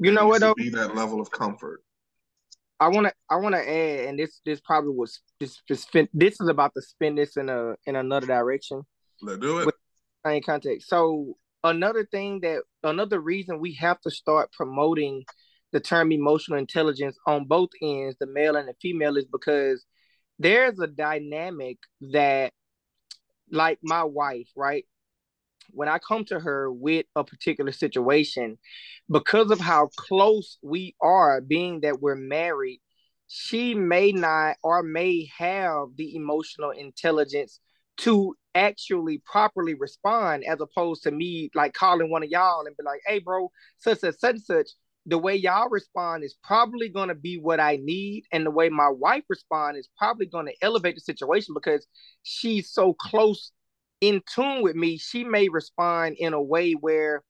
[0.00, 0.54] You know what needs to though?
[0.54, 1.84] Be that level of comfort.
[2.80, 6.40] I want to I want to add, and this this probably was this this this
[6.40, 8.82] is about to spin this in a in another direction.
[9.22, 9.66] Let's do it.
[9.66, 9.74] With-
[10.24, 10.88] Same context.
[10.88, 15.24] So another thing that another reason we have to start promoting
[15.72, 19.84] the term emotional intelligence on both ends, the male and the female, is because
[20.38, 21.78] there's a dynamic
[22.12, 22.52] that,
[23.50, 24.84] like my wife, right?
[25.70, 28.58] When I come to her with a particular situation,
[29.08, 32.80] because of how close we are, being that we're married,
[33.28, 37.60] she may not or may have the emotional intelligence
[37.98, 42.82] to actually properly respond as opposed to me like calling one of y'all and be
[42.84, 44.70] like, hey bro, such and such and such.
[45.06, 48.24] The way y'all respond is probably gonna be what I need.
[48.32, 51.86] And the way my wife respond is probably gonna elevate the situation because
[52.22, 53.52] she's so close
[54.00, 54.98] in tune with me.
[54.98, 57.22] She may respond in a way where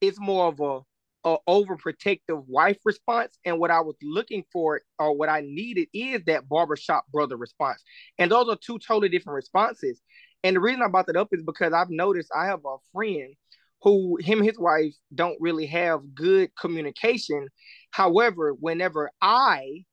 [0.00, 0.80] it's more of a
[1.24, 3.38] a overprotective wife response.
[3.44, 7.82] And what I was looking for or what I needed is that barbershop brother response.
[8.18, 10.00] And those are two totally different responses.
[10.44, 13.34] And the reason I brought that up is because I've noticed I have a friend
[13.82, 17.48] who him and his wife don't really have good communication.
[17.90, 19.84] However, whenever I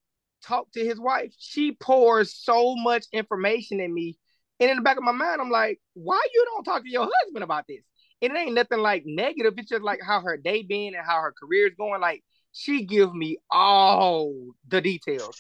[0.43, 4.18] talk to his wife, she pours so much information in me.
[4.60, 7.10] And in the back of my mind, I'm like, why you don't talk to your
[7.24, 7.82] husband about this?
[8.22, 9.54] And it ain't nothing like negative.
[9.58, 12.02] It's just like how her day been and how her career is going.
[12.02, 14.34] Like she give me all
[14.68, 15.39] the details.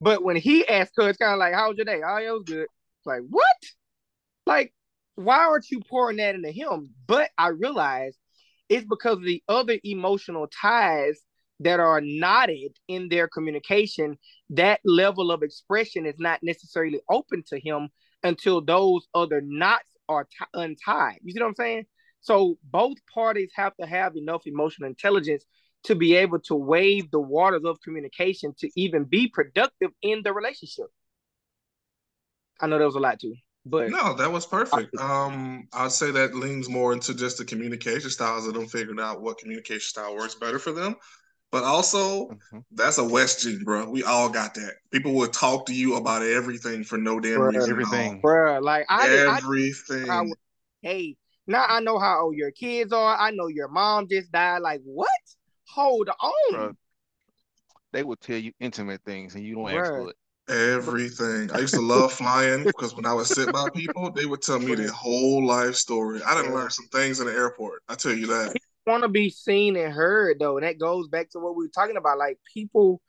[0.00, 2.30] But when he asks her, it's kind of like, "How was your day?" Oh, it
[2.30, 2.62] was good.
[2.62, 3.56] It's like what?
[4.50, 4.74] Like,
[5.14, 6.90] why aren't you pouring that into him?
[7.06, 8.18] But I realize
[8.68, 11.20] it's because of the other emotional ties
[11.60, 14.18] that are knotted in their communication.
[14.50, 17.90] That level of expression is not necessarily open to him
[18.24, 21.20] until those other knots are t- untied.
[21.22, 21.86] You see what I'm saying?
[22.20, 25.44] So both parties have to have enough emotional intelligence
[25.84, 30.32] to be able to wave the waters of communication to even be productive in the
[30.32, 30.86] relationship.
[32.60, 34.96] I know there was a lot too, but No, that was perfect.
[34.96, 39.20] Um, I'd say that leans more into just the communication styles of them figuring out
[39.20, 40.96] what communication style works better for them.
[41.50, 42.64] But also, Mhm.
[42.72, 43.90] that's a West gene, bro.
[43.90, 44.74] We all got that.
[44.92, 47.72] People will talk to you about everything for no damn Bruh, reason.
[47.72, 48.12] everything.
[48.12, 48.20] At all.
[48.22, 50.06] bruh, like I, did, I Everything.
[50.06, 50.26] how
[50.82, 53.16] hey, now I know how old your kids are.
[53.16, 54.62] I know your mom just died.
[54.62, 55.08] Like what?
[55.74, 56.76] Hold on, Bruh,
[57.92, 60.16] They will tell you intimate things and you don't ask for it.
[60.50, 61.52] Everything.
[61.52, 64.58] I used to love flying because when I would sit by people, they would tell
[64.58, 66.20] me their whole life story.
[66.22, 67.82] I didn't learn some things in the airport.
[67.88, 68.56] I tell you that.
[68.86, 71.72] want to be seen and heard though, and that goes back to what we were
[71.72, 72.18] talking about.
[72.18, 73.00] Like people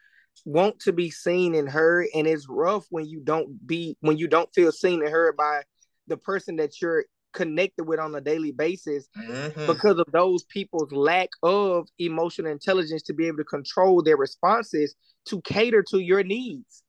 [0.45, 4.27] want to be seen and heard, and it's rough when you don't be when you
[4.27, 5.63] don't feel seen and heard by
[6.07, 9.65] the person that you're connected with on a daily basis Mhm.
[9.65, 14.93] because of those people's lack of emotional intelligence to be able to control their responses
[15.25, 16.83] to cater to your needs.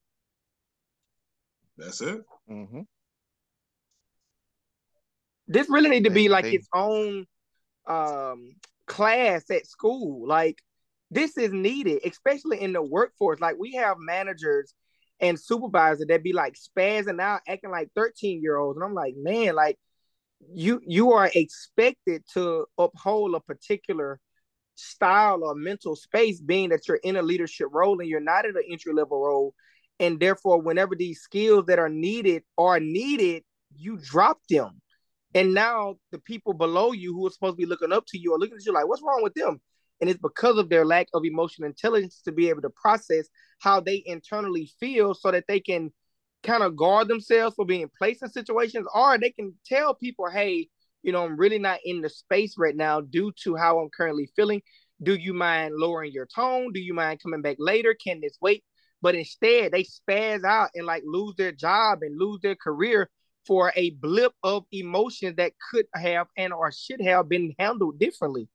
[1.76, 2.22] That's it.
[2.48, 2.80] hmm
[5.48, 7.26] This really need to be like its own
[7.86, 8.54] um
[8.86, 10.26] class at school.
[10.26, 10.58] Like
[11.10, 13.40] this is needed, especially in the workforce.
[13.40, 14.74] Like we have managers
[15.20, 18.76] and supervisors that be like spazzing out, acting like 13 year olds.
[18.76, 19.78] And I'm like, man, like
[20.52, 24.20] you you are expected to uphold a particular
[24.74, 28.56] style or mental space, being that you're in a leadership role and you're not in
[28.56, 29.54] an entry level role.
[30.00, 33.44] And therefore, whenever these skills that are needed are needed,
[33.76, 34.80] you drop them.
[35.34, 38.34] And now the people below you who are supposed to be looking up to you
[38.34, 39.60] are looking at you like, what's wrong with them?
[40.00, 43.28] And it's because of their lack of emotional intelligence to be able to process
[43.60, 45.92] how they internally feel so that they can
[46.42, 50.68] kind of guard themselves for being placed in situations or they can tell people, hey,
[51.02, 54.28] you know, I'm really not in the space right now due to how I'm currently
[54.34, 54.62] feeling.
[55.02, 56.72] Do you mind lowering your tone?
[56.72, 57.94] Do you mind coming back later?
[57.94, 58.64] Can this wait?
[59.02, 63.10] But instead, they spaz out and like lose their job and lose their career
[63.46, 68.48] for a blip of emotions that could have and or should have been handled differently.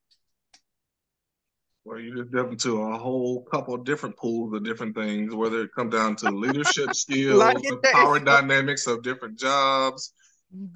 [1.85, 5.61] Well, you just delve into a whole couple of different pools of different things, whether
[5.63, 10.13] it come down to leadership skills, Like the power dynamics of different jobs,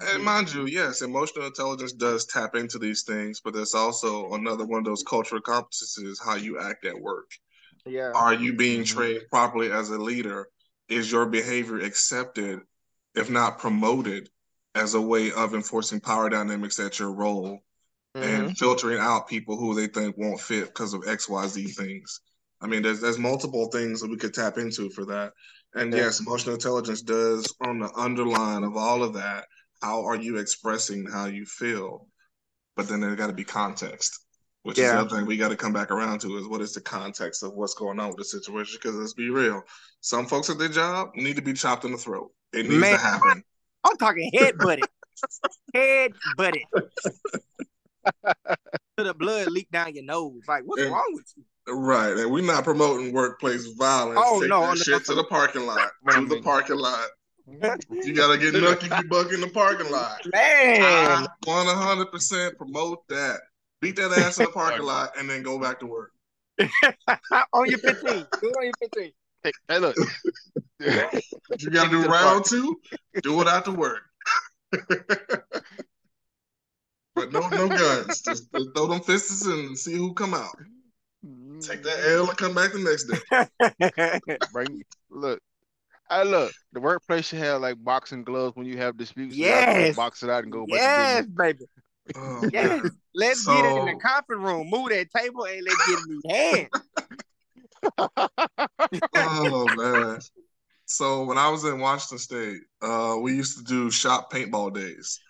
[0.00, 0.24] mm-hmm.
[0.24, 4.80] mind you, yes, emotional intelligence does tap into these things, but there's also another one
[4.80, 7.30] of those cultural competencies how you act at work.
[7.86, 8.12] Yeah.
[8.14, 8.86] Are you being Mhm.
[8.86, 10.48] trained properly as a leader?
[10.88, 12.60] Is your behavior accepted,
[13.14, 14.30] if not promoted,
[14.74, 17.60] as a way of enforcing power dynamics at your role
[18.14, 18.22] Mhm.
[18.22, 22.20] and filtering out people who they think won't fit because of XYZ things?
[22.60, 25.32] I mean, there's there's multiple things that we could tap into for that.
[25.74, 29.46] And yes, emotional intelligence does on the underline of all of that.
[29.80, 32.06] How are you expressing how you feel?
[32.76, 34.20] But then there got to be context,
[34.62, 36.72] which is the other thing we got to come back around to is what is
[36.72, 38.78] the context of what's going on with the situation?
[38.80, 39.62] Because let's be real,
[40.00, 42.30] some folks at their job need to be chopped in the throat.
[42.52, 42.92] It needs Man.
[42.92, 43.42] to happen.
[43.84, 44.84] I'm talking head butted.
[45.74, 46.62] head butted.
[48.98, 50.42] To the blood leak down your nose.
[50.46, 51.44] Like, what's And- wrong with you?
[51.68, 54.18] Right, and we're not promoting workplace violence.
[54.22, 55.90] Oh, Take no, that no, shit to the parking lot.
[56.02, 57.06] What I To the parking lot.
[57.46, 60.20] You gotta get nucky if you buck in the parking lot.
[60.32, 60.82] Man.
[60.82, 63.40] I 100% promote that.
[63.82, 66.12] Beat that ass in the parking lot and then go back to work.
[67.52, 68.26] on your 15.
[68.40, 69.12] Do it on your 15.
[69.42, 69.96] Hey, hey, look.
[71.58, 72.46] You gotta do to round park.
[72.46, 72.80] two.
[73.22, 74.00] Do it after work.
[77.14, 78.20] but no, no guns.
[78.22, 80.56] Just, just throw them fists and see who come out.
[81.60, 84.38] Take that L and come back the next day.
[84.52, 85.38] Bring look.
[86.10, 86.52] I look.
[86.72, 89.36] The workplace should have like boxing gloves when you have disputes.
[89.36, 89.94] so y'all Yes.
[89.94, 90.66] Box it out and go.
[90.66, 91.64] back to yes, baby.
[92.16, 92.88] Oh, Yes.
[93.14, 94.70] Let's get it in the So- conference room.
[94.70, 96.68] Move that table and let's get in these hands.
[99.14, 100.18] oh man.
[100.86, 105.20] So when I was in Washington State, uh, we used to do shop paintball days.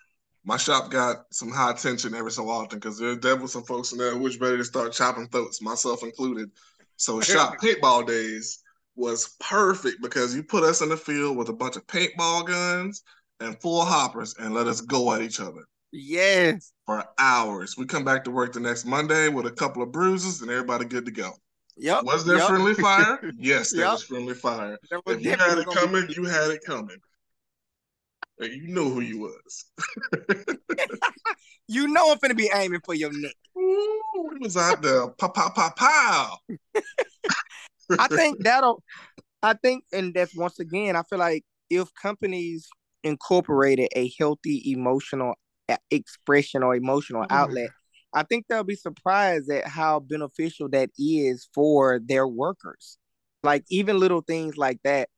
[0.45, 3.97] My shop got some high tension every so often because there, was some folks in
[3.97, 6.51] there who was ready to start chopping throats, myself included.
[6.97, 8.59] So shop paintball days
[8.95, 13.03] was perfect because you put us in the field with a bunch of paintball guns
[13.39, 15.63] and full hoppers and let us go at each other
[15.93, 16.73] Yes.
[16.85, 17.77] for hours.
[17.77, 20.85] We come back to work the next Monday with a couple of bruises and everybody
[20.85, 21.31] good to go.
[21.77, 22.03] Yep.
[22.03, 22.47] Was there yep.
[22.49, 23.31] friendly fire?
[23.37, 23.91] Yes, there Yep.
[23.91, 24.77] was friendly fire.
[25.05, 26.97] Was If you had it gonna be- coming, you had it coming.
[28.39, 29.65] And you know who you was.
[31.69, 33.35] You know I'm finna be aiming for your neck.
[33.57, 35.07] Ooh, we was out there.
[35.07, 36.37] Pow, pow, pow, pow.
[37.99, 38.83] I think that'll
[39.41, 42.67] I think and that's once again, I feel like if companies
[43.03, 45.35] incorporated a healthy emotional
[45.91, 47.35] expression or emotional Oh.
[47.35, 47.69] outlet,
[48.13, 52.97] I think they'll be surprised at how beneficial that is for their workers.
[53.43, 55.09] Like even little things like that,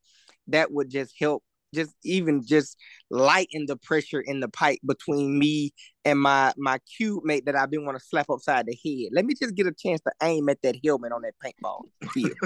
[0.47, 1.43] that would just help
[1.73, 2.77] just even just
[3.09, 5.73] lighten the pressure in the pipe between me
[6.05, 9.11] and my my cube mate that I've been want to slap upside the head.
[9.11, 11.81] Let me just get a chance to aim at that helmet on that paintball
[12.11, 12.37] field.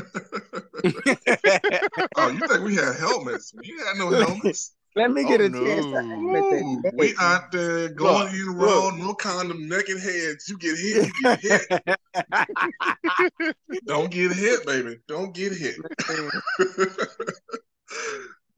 [2.18, 3.54] oh, you think we had helmets?
[3.56, 4.74] We had no helmets.
[4.96, 6.00] Let me Oh, get a chance to no.
[6.00, 6.94] aim at Ooh, that.
[6.98, 8.68] we out there going Look, in look.
[8.68, 10.50] raw, no condom, naked heads.
[10.50, 13.56] You get hit, you get hit.
[13.86, 14.98] Don't get hit, baby.
[15.08, 15.76] Don't get hit.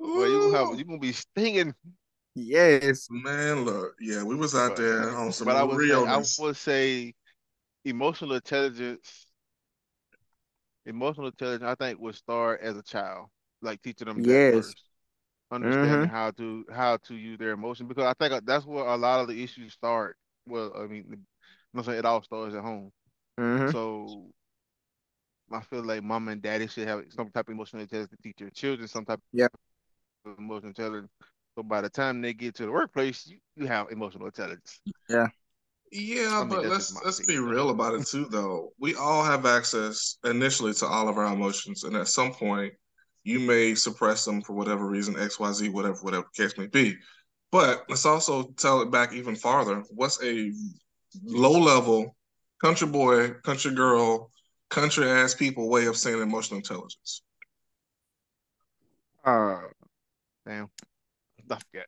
[0.03, 1.73] Well, you gonna have you gonna be stinging.
[2.36, 3.07] yes.
[3.11, 6.23] Man, look, yeah, we was out But- there on some But I would say, I
[6.39, 7.13] would say
[7.86, 9.27] emotional intelligence.
[10.88, 13.27] Emotional intelligence, I think, would start as a child,
[13.61, 14.53] like teaching them that Yes.
[14.55, 14.84] first,
[15.52, 17.88] understanding how to how to use their emotion.
[17.88, 20.18] Because I think that's where a lot of the issues start.
[20.47, 21.26] Well, I mean, I'm
[21.74, 22.91] not saying it all starts at home.
[23.39, 23.72] Mhm.
[23.72, 24.32] So
[25.52, 28.38] I feel like mom and daddy should have some type of emotional intelligence to teach
[28.38, 29.47] their children some type Yeah.
[30.26, 31.12] of emotional intelligence.
[31.56, 34.80] So by the time they get to the workplace, you, you have emotional intelligence.
[35.91, 38.72] Yeah, I mean, but let's let's be real about it too, though.
[38.80, 42.74] We all have access initially to all of our emotions, and at some point,
[43.24, 46.67] you may suppress them for whatever reason, X, Y, Z, whatever, whatever the case may
[46.67, 46.97] be.
[47.51, 49.84] But let's also tell it back even farther.
[49.89, 50.51] What's a
[51.24, 52.15] low level
[52.61, 54.32] country boy, country girl,
[54.69, 57.24] country ass people way of saying emotional intelligence?
[59.24, 59.59] Uh,
[60.45, 60.69] Damn.
[61.49, 61.88] I forget.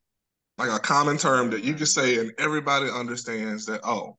[0.57, 3.81] Like a common term that you can say and everybody understands that.
[3.83, 4.17] Oh,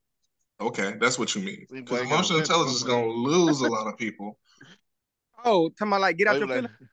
[0.60, 1.66] okay, that's what you mean.
[1.70, 4.38] See, Because boy, you got emotional intelligence is going to lose a lot of people.
[5.44, 6.90] oh, talking about like get out Oh, your you like, feelings.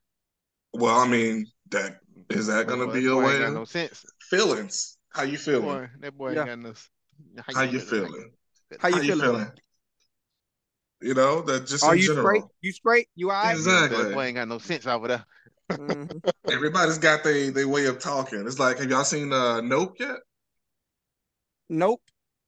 [0.74, 2.00] Well, I mean, that
[2.30, 4.06] is that that going to boy, be that a way got no sense.
[4.30, 4.98] feelings?
[5.10, 5.80] How you feeling?
[5.80, 6.36] boy, that boy Yeah.
[6.36, 6.72] ain't got no.
[6.72, 6.90] s-
[7.54, 8.32] How you feeling?
[8.78, 9.14] How you How you feeling?
[9.14, 9.52] feeling?
[11.02, 12.10] You know, that just Are in you general.
[12.10, 12.46] straight?
[12.62, 13.10] You straight?
[13.16, 13.60] You all right?
[13.60, 13.98] Exactly.
[13.98, 15.26] That boy ain't got no sense over there.
[15.72, 16.22] Mhm.
[16.52, 18.46] Everybody's got their their way of talking.
[18.46, 20.18] It's like, have y'all seen uh, Nope yet?
[21.70, 22.04] Nope.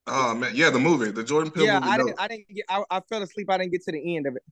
[0.08, 1.92] Oh man, yeah, the movie, the Jordan Peele Yeah, movie.
[1.92, 2.08] I Nope.
[2.08, 2.20] didn't.
[2.20, 2.66] I didn't get.
[2.70, 3.50] I, I fell asleep.
[3.50, 4.44] I didn't get to the end of it.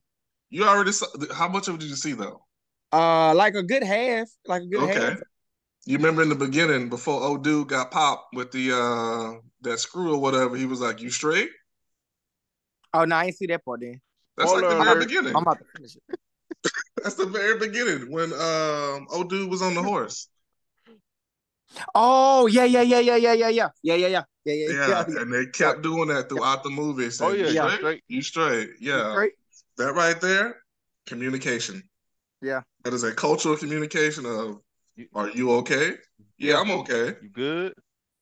[0.52, 1.08] You already saw.
[1.34, 2.46] How much of it did you see though?
[2.92, 4.28] Uh, like a good half.
[4.46, 4.98] Like a good half.
[4.98, 5.10] Okay.
[5.10, 5.20] half.
[5.86, 10.14] You remember in the beginning before old dude got popped with the uh that screw
[10.14, 11.50] or whatever, he was like, "You straight?"
[12.94, 14.00] Oh no, I ain't see that part then.
[14.38, 15.00] That's like the very alert.
[15.08, 15.36] beginning.
[15.36, 16.20] I'm about to finish it.
[17.04, 20.28] That's the very beginning when um old dude was on the horse.
[21.96, 25.22] Oh yeah, yeah, yeah, yeah, yeah, yeah, yeah, yeah, yeah, yeah, yeah, yeah, Yeah, yeah.
[25.22, 27.10] and they kept doing that throughout the movie.
[27.10, 27.78] Saying, Oh, yeah, you straight?
[27.80, 28.04] Straight.
[28.08, 28.70] You straight?
[28.80, 29.32] Yeah, Right?
[29.78, 30.58] that right there,
[31.08, 31.84] communication.
[32.42, 32.62] Yeah.
[32.84, 34.60] that is a cultural communication of,
[34.96, 35.94] You- are you okay?
[36.38, 37.16] Yeah, I'm okay.
[37.22, 37.74] You good?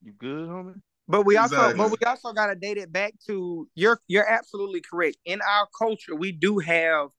[0.03, 0.81] You good, homie?
[1.07, 1.77] But we also, Exactly.
[1.77, 5.17] but we also got to date it back to you're you're absolutely correct.
[5.25, 7.09] In our culture, we do have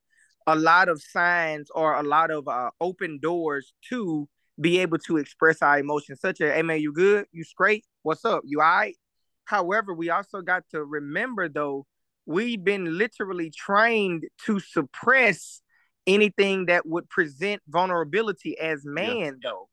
[0.46, 4.28] a lot of signs or a lot of uh, open doors to
[4.61, 7.26] be able to express our emotions, such as, "Hey man, you good?
[7.32, 7.84] You straight?
[8.03, 8.42] What's up?
[8.44, 8.96] You all right?"
[9.44, 11.86] However, we also got to remember though,
[12.26, 15.62] we've been literally trained to suppress
[16.07, 19.68] anything that would present vulnerability as man though.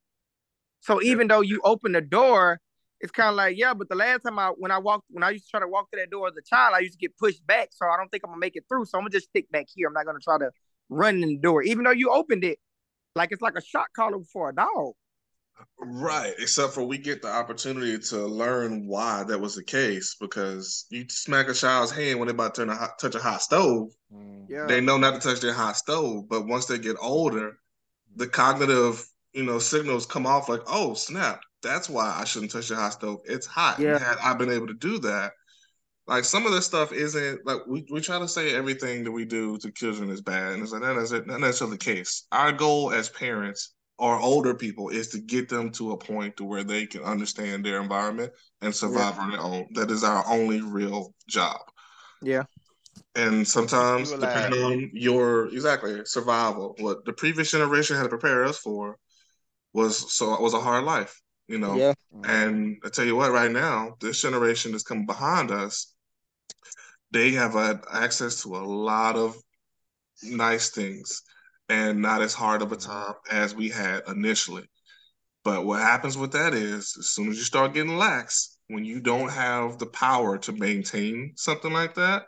[0.82, 2.60] So even though you open the door,
[3.00, 5.32] it's kind of like, yeah, but the last time I when I walked when I
[5.32, 7.18] used to try to walk through that door as a child, I used to get
[7.18, 7.70] pushed back.
[7.72, 8.86] So I don't think I'm gonna make it through.
[8.86, 9.88] So I'm gonna just stick back here.
[9.88, 10.52] I'm not gonna try to
[10.90, 11.62] run in the door.
[11.64, 12.60] Even though you opened it,
[13.16, 14.94] like it's like a shot collar for a dog.
[15.80, 20.86] Right, except for we get the opportunity to learn why that was the case because
[20.90, 23.42] you smack a child's hand when they about to turn a hot, touch a hot
[23.42, 24.46] stove, Mm.
[24.50, 24.66] Yeah.
[24.68, 26.30] they know not to touch their hot stove.
[26.30, 27.58] But once they get older,
[28.16, 32.70] the cognitive, you know, signals come off like, oh snap, that's why I shouldn't touch
[32.70, 33.20] the hot stove.
[33.26, 33.80] It's hot.
[33.80, 34.00] Yeah.
[34.00, 35.34] Had I been able to do that,
[36.08, 39.26] like some of this stuff isn't like we, we try to say everything that we
[39.26, 42.26] do to children is bad, and it's like that is not necessarily the case.
[42.32, 46.44] Our goal as parents or older people is to get them to a point to
[46.44, 48.32] where they can understand their environment
[48.62, 49.68] and survive on their own.
[49.74, 51.60] That is our only real job.
[52.22, 52.44] Yeah.
[53.16, 54.34] And sometimes, You alive.
[54.34, 58.98] depending on your exactly survival, what the previous generation had to prepare us for
[59.74, 61.76] was so it was a hard life, you know.
[61.76, 61.94] Yeah.
[62.24, 65.96] And I tell you what, right now, this generation that's coming behind us,
[67.12, 69.36] they have had access to a lot of
[70.24, 71.24] nice things
[71.70, 74.64] and not as hard of a time as we had initially.
[75.44, 79.00] But what happens with that is, as soon as you start getting lax, when you
[79.00, 82.26] don't have the power to maintain something like that,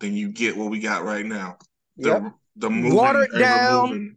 [0.00, 1.58] then you get what we got right now.
[1.96, 2.32] The, Yep.
[2.56, 4.16] the moving Watered down.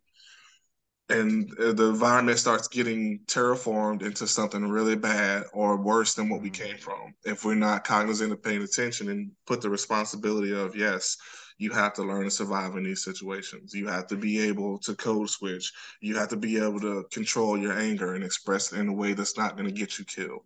[1.09, 6.41] and uh, the environment starts getting terraformed into something really bad or worse than what
[6.41, 7.13] we came from.
[7.25, 11.17] If we're not cognizant of paying attention and put the responsibility of yes,
[11.59, 13.73] you have to learn to survive in these situations.
[13.73, 15.73] You have to be able to code switch.
[15.99, 19.13] You have to be able to control your anger and express it in a way
[19.13, 20.45] that's not going to get you killed.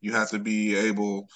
[0.00, 1.28] You have to be able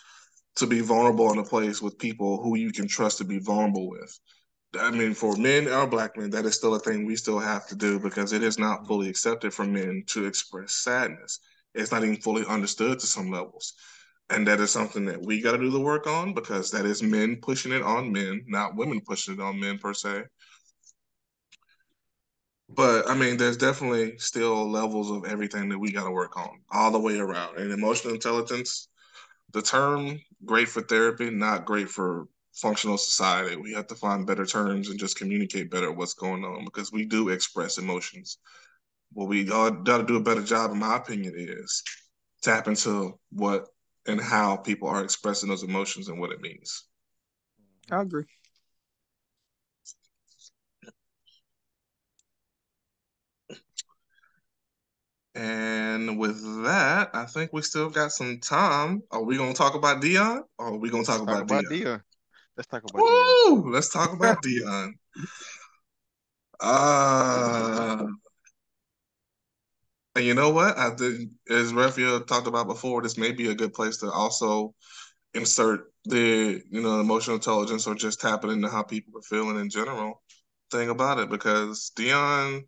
[0.57, 3.91] to be vulnerable in a place with people who you can trust to be vulnerable
[3.91, 4.18] with.
[4.81, 7.66] I mean, for men or black men, that is still a thing we still have
[7.68, 11.39] to do because it is not fully accepted for men to express sadness.
[11.74, 13.74] It's not even fully understood to some levels.
[14.31, 17.03] And that is something that we got to do the work on because that is
[17.03, 20.24] men pushing it on men, not women pushing it on men per se.
[22.68, 26.61] But I mean, there's definitely still levels of everything that we got to work on
[26.70, 27.57] all the way around.
[27.57, 28.89] And emotional intelligence,
[29.53, 33.57] the term great for therapy, not great for functional society.
[33.57, 37.07] We have to find better terms and just communicate better what's going on because we
[37.07, 38.39] do express emotions.
[39.12, 41.83] What we got to do a better job, in my opinion, is
[42.43, 43.68] tap into what
[44.09, 46.85] and how people are expressing those emotions and what it means.
[47.91, 48.25] I agree.
[55.35, 59.03] And with that, I think we still got some time.
[59.13, 61.71] Are we gonna talk about Deion or are we gonna talk, Talk about, about Deion?
[61.71, 62.03] Deion.
[62.57, 63.73] Let's talk about Deion.
[63.73, 64.93] Let's talk about Deion.
[66.61, 68.07] Uh,
[70.19, 70.77] and you know what?
[70.77, 74.75] I did, as Raphael talked about before, this may be a good place to also
[75.33, 79.71] insert the you know emotional intelligence or just tapping into how people are feeling in
[79.71, 80.21] general
[80.73, 82.62] thing about it because Deion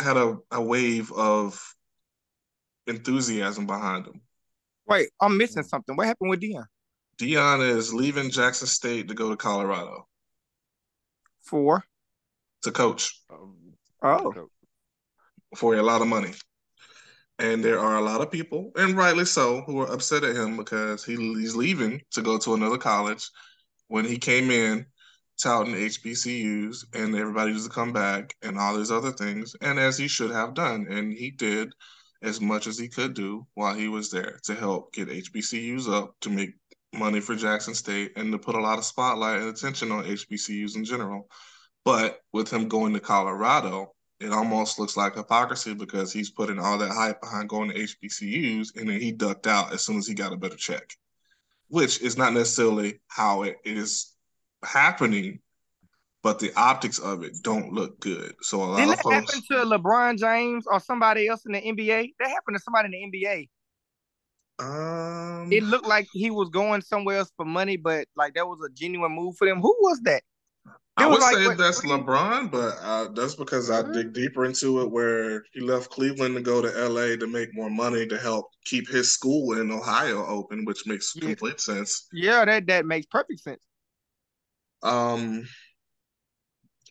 [0.00, 1.60] had a, a wave of
[2.86, 4.20] enthusiasm behind him.
[4.86, 5.96] Wait, I'm missing something.
[5.96, 6.66] What happened with Deion?
[7.18, 10.06] Deion is leaving Jackson State to go to Colorado
[11.42, 11.84] For
[12.62, 13.56] to coach Um,
[14.02, 14.48] oh,
[15.56, 16.32] for a lot of money.
[17.38, 20.56] And there are a lot of people, and rightly so, who are upset at him
[20.56, 23.30] because he, he's leaving to go to another college
[23.88, 24.86] when he came in
[25.42, 29.96] touting HBCUs and everybody was to come back and all these other things, and as
[29.96, 30.86] he should have done.
[30.90, 31.72] And he did
[32.22, 36.14] as much as he could do while he was there to help get HBCUs up,
[36.20, 36.50] to make
[36.92, 40.76] money for Jackson State, and to put a lot of spotlight and attention on HBCUs
[40.76, 41.28] in general.
[41.84, 46.76] But with him going to Colorado, it almost looks like hypocrisy because he's putting all
[46.78, 50.14] that hype behind going to HBCUs and then he ducked out as soon as he
[50.14, 50.94] got a better check,
[51.68, 54.12] which is not necessarily how it is
[54.62, 55.40] happening,
[56.22, 58.34] but the optics of it don't look good.
[58.42, 61.52] So a lot Didn't of that folks, happen to LeBron James or somebody else in
[61.52, 62.12] the NBA?
[62.18, 63.48] That happened to somebody in the NBA.
[64.58, 68.58] um, It looked like he was going somewhere else for money, but like that was
[68.62, 69.62] a genuine move for them.
[69.62, 70.22] Who was that?
[70.96, 73.92] I would like, say what, that's three- LeBron, but uh, that's because I Mhm.
[73.92, 77.70] dig deeper into it, where he left Cleveland to go to LA to make more
[77.70, 81.22] money to help keep his school in Ohio open, which makes Yeah.
[81.22, 82.06] complete sense.
[82.12, 83.62] Yeah, that that makes perfect sense.
[84.82, 85.46] Um,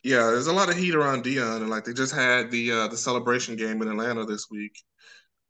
[0.02, 2.88] yeah, there's a lot of heat around Deion, and like they just had the uh,
[2.88, 4.72] the celebration game in Atlanta this week,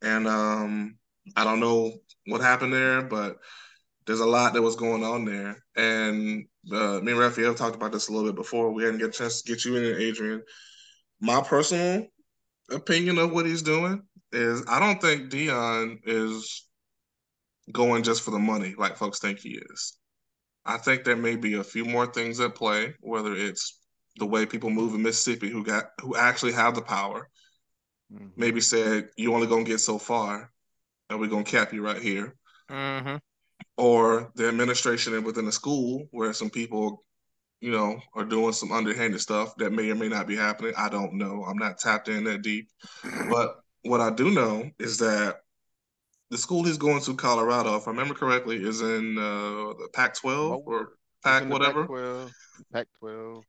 [0.03, 0.99] and um,
[1.37, 1.93] I don't know
[2.27, 3.39] what happened there, but
[4.07, 7.93] there's a lot that was going on there, and uh, me and Raphael talked about
[7.93, 8.73] this a little bit before.
[8.73, 10.43] We hadn't get a chance to get you in, there, Adrian.
[11.21, 12.07] My personal
[12.71, 14.03] opinion of what he's doing
[14.33, 16.67] is I don't think Deion is
[17.73, 19.97] going just for the money like folks think he is.
[20.65, 23.79] I think there may be a few more things at play, whether it's
[24.17, 27.29] the way people move in Mississippi who got who actually have the power,
[28.13, 28.33] Mhm.
[28.37, 30.53] maybe said you only gonna get so far,
[31.09, 32.37] and we're gonna cap you right here.
[32.69, 33.17] Mm-hmm.
[33.77, 37.05] Or the administration within the school where some people,
[37.61, 40.75] you know, are doing some underhanded stuff that may or may not be happening.
[40.77, 41.45] I don't know.
[41.45, 42.69] I'm not tapped in that deep.
[43.31, 45.37] But what I do know is that
[46.31, 50.25] the school he's going to, Colorado, if I remember correctly, is in uh, the Pac-12
[50.25, 50.89] or Boulder.
[51.25, 51.87] Pac whatever.
[51.87, 52.31] Pac-12,
[52.73, 53.43] Pac-12,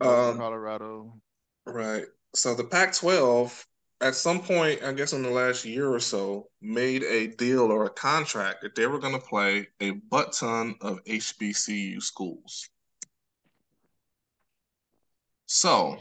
[0.00, 1.20] Um, Colorado.
[1.66, 2.04] Right.
[2.34, 3.64] So the Pac-12,
[4.00, 7.84] at some point, I guess in the last year or so, made a deal or
[7.84, 12.68] a contract that they were going to play a butt ton of HBCU schools.
[15.46, 15.98] So,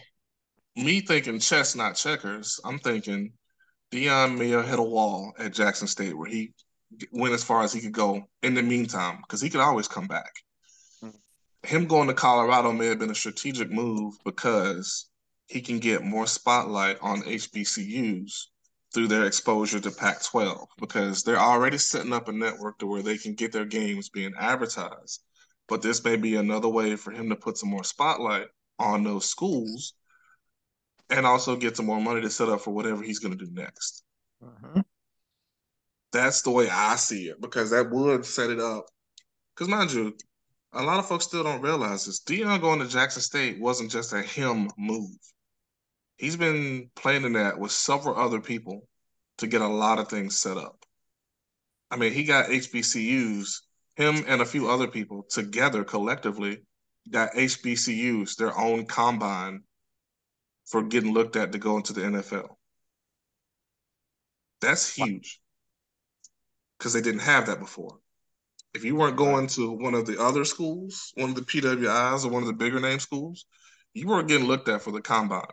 [0.75, 3.33] me thinking chess, not checkers, I'm thinking
[3.91, 6.53] Deion may have hit a wall at Jackson State where he
[7.11, 10.07] went as far as he could go in the meantime, because he could always come
[10.07, 10.31] back.
[11.03, 11.19] Mhm.
[11.63, 15.09] Him going to Colorado may have been a strategic move because
[15.49, 18.45] he can get more spotlight on HBCUs
[18.93, 23.01] through their exposure to Pac 12 because they're already setting up a network to where
[23.01, 25.23] they can get their games being advertised.
[25.67, 28.47] But this may be another way for him to put some more spotlight
[28.77, 29.93] on those schools
[31.09, 33.51] and also get some more money to set up for whatever he's going to do
[33.51, 34.03] next.
[34.43, 34.81] Mm-hmm.
[36.11, 38.85] That's the way I see it because that would set it up.
[39.55, 40.15] Because, mind you,
[40.73, 42.21] a lot of folks still don't realize this.
[42.21, 45.09] Deion going to Jackson State wasn't just a him move.
[46.19, 48.87] He's been planning that with several other people
[49.37, 50.85] to get a lot of things set up.
[51.89, 53.61] I mean, he got HBCUs,
[53.95, 56.59] him and a few other people together collectively
[57.09, 59.63] got HBCUs, their own combine
[60.65, 62.49] for getting looked at to go into the NFL.
[64.59, 65.39] That's huge
[66.77, 67.97] because they didn't have that before.
[68.73, 72.29] If you weren't going to one of the other schools, one of the PWIs or
[72.29, 73.45] one of the bigger name schools,
[73.93, 75.45] you weren't getting looked at for the combine.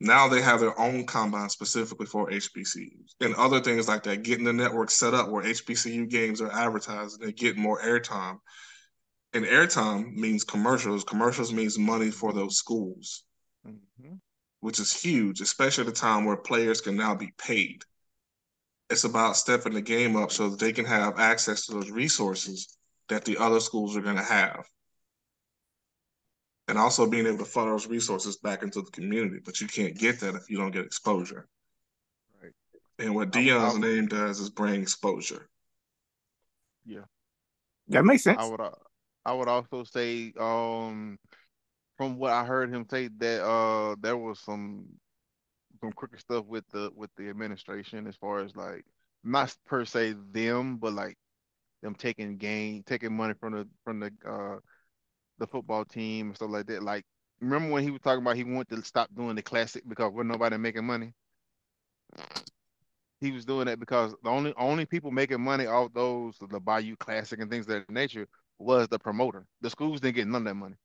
[0.00, 4.46] Now they have their own combine specifically for HBCUs and other things like that, getting
[4.46, 8.38] the network set up where HBCU games are advertised and they get more airtime.
[9.34, 11.04] And airtime means commercials.
[11.04, 13.24] Commercials means money for those schools,
[13.66, 14.20] Mhm.
[14.60, 17.84] which is huge, especially at a time where players can now be paid.
[18.88, 22.76] It's about stepping the game up so that they can have access to those resources
[23.08, 24.66] that the other schools are going to have.
[26.70, 29.40] And also being able to funnel those resources back into the community.
[29.44, 31.48] But you can't get that if you don't get exposure.
[32.40, 32.52] Right.
[33.00, 35.48] And what I would- I Deion's would- name does is bring exposure.
[36.84, 37.04] Yeah,
[37.88, 38.38] that makes sense.
[38.40, 38.70] I would uh,
[39.24, 41.18] I would also say um
[41.98, 44.86] from what I heard him say that uh there was some
[45.80, 48.84] some crooked stuff with the with the administration as far as like
[49.24, 51.16] not per se them but like
[51.82, 54.58] them taking gain taking money from the from the uh
[55.40, 57.04] the football team and stuff like that like
[57.40, 60.22] remember when he was talking about he wanted to stop doing the classic because we're
[60.22, 61.12] nobody making money
[63.20, 66.96] he was doing that because the only only people making money off those the Bayou
[66.96, 68.26] Classic and things of that nature
[68.58, 69.46] was the promoter.
[69.60, 70.76] The schools didn't get none of that money.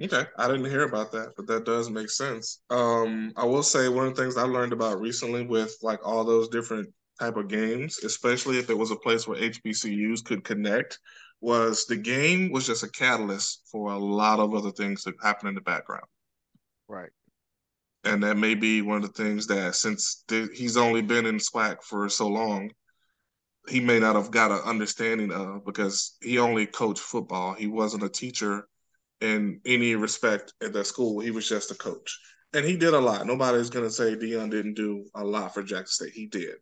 [0.00, 2.60] Okay, I didn't hear about that, but that does make sense.
[2.70, 6.24] Um, I will say one of the things I learned about recently with like all
[6.24, 10.98] those different type of games, especially if it was a place where HBCUs could connect,
[11.40, 15.48] was the game was just a catalyst for a lot of other things that happen
[15.48, 16.04] in the background.
[16.88, 17.10] Right.
[18.04, 21.36] And that may be one of the things that since th- he's only been in
[21.36, 22.70] SWAC for so long,
[23.68, 27.54] he may not have got an understanding of because he only coached football.
[27.54, 28.66] He wasn't a teacher
[29.20, 31.20] in any respect at that school.
[31.20, 32.18] He was just a coach.
[32.54, 33.26] And he did a lot.
[33.26, 36.14] Nobody's going to say Deion didn't do a lot for Jackson State.
[36.14, 36.54] He did.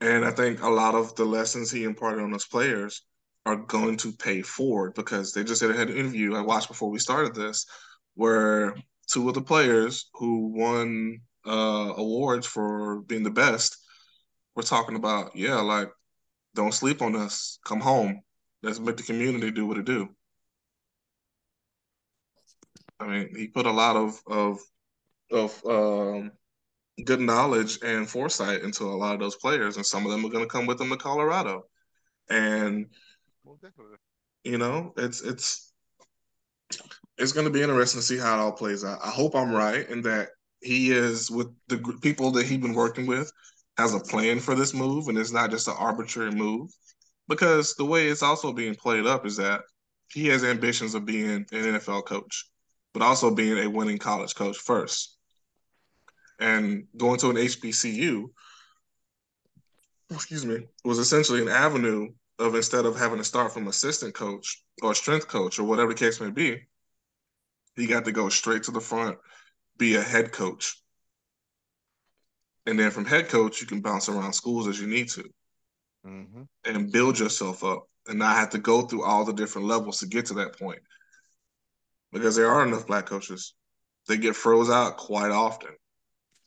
[0.00, 3.02] And I think a lot of the lessons he imparted on those players
[3.46, 6.98] are going to pay forward because they just had an interview I watched before we
[6.98, 7.66] started this
[8.14, 8.76] where
[9.06, 13.78] two of the players who won uh, awards for being the best
[14.54, 15.88] were talking about, yeah, like,
[16.54, 17.58] don't sleep on us.
[17.64, 18.20] Come home.
[18.62, 20.08] Let's make the community do what it do.
[23.00, 24.58] I mean, he put a lot of of
[25.30, 26.32] of um,
[27.04, 30.30] good knowledge and foresight into a lot of those players, and some of them are
[30.30, 31.64] going to come with them to Colorado.
[32.28, 32.86] And
[34.44, 35.72] you know, it's it's
[37.16, 39.00] it's going to be interesting to see how it all plays out.
[39.04, 40.28] I hope I'm right in that
[40.60, 43.30] he is with the people that he's been working with
[43.76, 46.70] has a plan for this move, and it's not just an arbitrary move.
[47.28, 49.60] Because the way it's also being played up is that
[50.10, 52.46] he has ambitions of being an NFL coach,
[52.94, 55.17] but also being a winning college coach first.
[56.38, 58.30] And going to an HBCU,
[60.10, 62.08] excuse me, was essentially an avenue
[62.38, 65.98] of instead of having to start from assistant coach or strength coach or whatever the
[65.98, 66.60] case may be,
[67.76, 69.18] he got to go straight to the front,
[69.76, 70.80] be a head coach.
[72.66, 75.24] And then from head coach, you can bounce around schools as you need to
[76.06, 76.42] mm-hmm.
[76.64, 80.06] and build yourself up and not have to go through all the different levels to
[80.06, 80.80] get to that point.
[82.12, 83.54] Because there are enough black coaches.
[84.06, 85.70] They get froze out quite often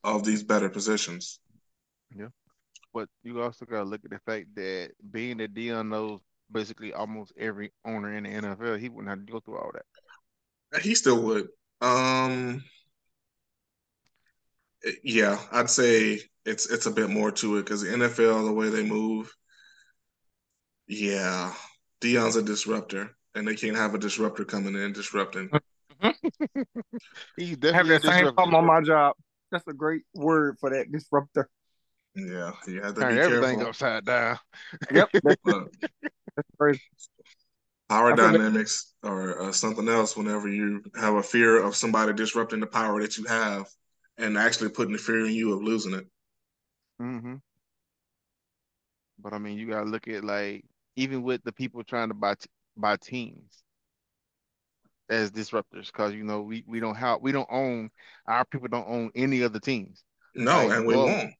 [0.03, 1.39] of these better positions.
[2.15, 2.27] Yeah.
[2.93, 6.19] But you also got to look at the fact that being that Deion knows
[6.51, 10.81] basically almost every owner in the NFL, he wouldn't have to go through all that.
[10.81, 11.47] He still would.
[11.81, 12.63] Um,
[15.03, 18.69] yeah, I'd say it's it's a bit more to it because the NFL, the way
[18.69, 19.33] they move,
[20.87, 21.53] yeah,
[22.01, 25.49] Deion's a disruptor, and they can't have a disruptor coming in disrupting.
[27.37, 29.15] He's definitely have that same problem on my job.
[29.51, 31.49] That's a great word for that disruptor.
[32.15, 33.69] Yeah, you have to Turn be everything careful.
[33.69, 34.37] upside down.
[34.93, 36.81] Yep, that's crazy.
[37.89, 40.15] Power dynamics or uh, something else.
[40.15, 43.67] Whenever you have a fear of somebody disrupting the power that you have,
[44.17, 46.07] and actually putting the fear in you of losing it.
[47.01, 47.35] Mm-hmm.
[49.19, 52.35] But I mean, you gotta look at like even with the people trying to buy
[52.35, 53.63] t- buy teams
[55.11, 57.89] as disruptors, because you know we we don't have we don't own
[58.27, 60.03] our people don't own any other teams.
[60.33, 61.33] No, like, and we won't.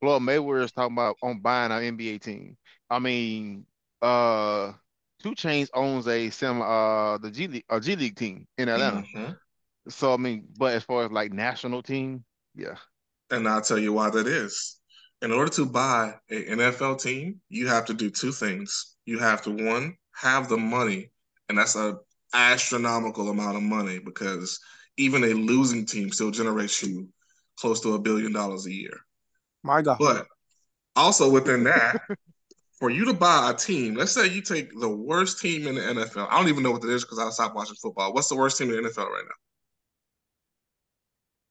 [0.00, 2.56] Floyd Mayweather is talking about on buying our NBA team.
[2.90, 3.66] I mean,
[4.00, 4.72] uh,
[5.22, 9.02] 2 Chainz owns a sim uh the G League a G League team in Atlanta.
[9.14, 9.32] Mm-hmm.
[9.88, 12.76] So I mean, but as far as like national team, yeah.
[13.30, 14.78] And I'll tell you why that is.
[15.22, 18.96] In order to buy an NFL team, you have to do two things.
[19.04, 21.12] You have to one have the money,
[21.48, 21.98] and that's a
[22.32, 24.58] astronomical amount of money because
[24.96, 27.08] even a losing team still generates you
[27.56, 28.98] close to a billion dollars a year.
[29.62, 29.98] My God.
[29.98, 30.26] But
[30.96, 32.00] also within that,
[32.78, 35.80] for you to buy a team, let's say you take the worst team in the
[35.80, 36.28] NFL.
[36.30, 38.12] I don't even know what it is because I stopped watching football.
[38.12, 39.34] What's the worst team in the NFL right now?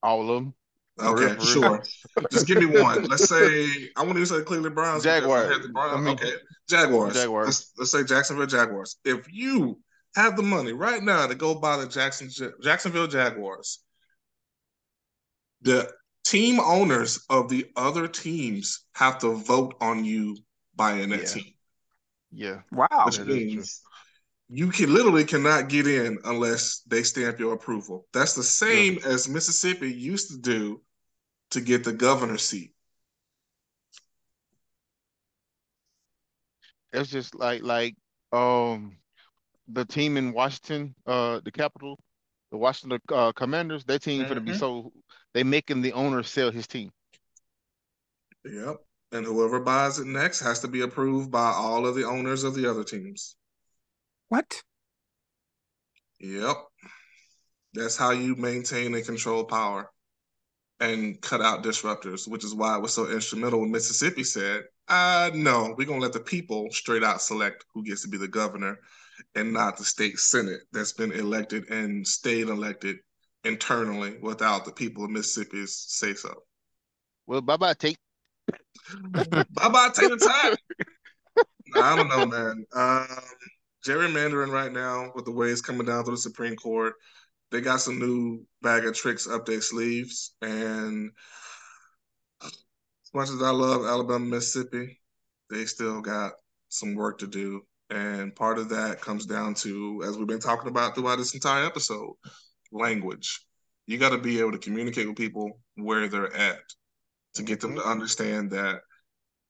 [0.03, 0.53] All of them.
[0.99, 1.83] Okay, sure.
[2.31, 3.03] Just give me one.
[3.07, 5.03] Let's say I want to say Cleveland Browns.
[5.03, 5.67] Jaguars.
[5.67, 5.93] Browns.
[5.93, 6.33] I mean, okay,
[6.69, 7.13] Jaguars.
[7.13, 7.45] Jaguars.
[7.47, 8.97] Let's, let's, say Jacksonville Jaguars.
[9.05, 9.79] If you
[10.15, 12.29] have the money right now to go buy the Jackson
[12.61, 13.79] Jacksonville Jaguars,
[15.61, 15.91] the
[16.23, 20.37] team owners of the other teams have to vote on you
[20.75, 21.25] buying that yeah.
[21.25, 21.53] team.
[22.31, 22.59] Yeah.
[22.71, 23.03] Wow.
[23.05, 23.81] Which means
[24.49, 28.07] you can literally cannot get in unless they stamp your approval.
[28.13, 29.07] That's the same yeah.
[29.07, 30.81] as Mississippi used to do
[31.51, 32.73] to get the governor seat.
[36.93, 37.95] It's just like like
[38.33, 38.97] um
[39.67, 41.99] the team in Washington, uh the capital,
[42.51, 44.33] the Washington uh, Commanders, their team mm-hmm.
[44.33, 44.91] going to be so
[45.33, 46.91] they making the owner sell his team.
[48.45, 48.77] Yep.
[49.13, 52.55] And whoever buys it next has to be approved by all of the owners of
[52.55, 53.35] the other teams.
[54.29, 54.61] What?
[56.19, 56.55] Yep.
[57.73, 59.89] That's how you maintain and control power
[60.79, 65.29] and cut out disruptors, which is why it was so instrumental when Mississippi said, uh,
[65.33, 68.27] no, we're going to let the people straight out select who gets to be the
[68.27, 68.79] governor
[69.35, 72.97] and not the state senate that's been elected and stayed elected
[73.43, 76.33] internally without the people of Mississippi's say so.
[77.27, 77.97] Well, bye bye, Tate.
[79.09, 79.23] bye
[79.55, 81.45] bye, Tate the time.
[81.75, 82.65] I don't know, man.
[82.75, 83.23] Um,
[83.85, 86.93] gerrymandering right now with the way it's coming down through the Supreme Court.
[87.51, 90.35] They got some new bag of tricks up their sleeves.
[90.41, 91.11] And
[92.43, 92.51] as
[93.13, 94.99] much as I love Alabama, Mississippi,
[95.49, 96.33] they still got
[96.69, 97.61] some work to do
[97.91, 101.65] And part of that comes down to, as we've been talking about throughout this entire
[101.65, 102.13] episode,
[102.71, 103.45] language.
[103.85, 106.61] You got to be able to communicate with people where they're at
[107.33, 107.89] to get them to mm-hmm.
[107.89, 108.79] understand that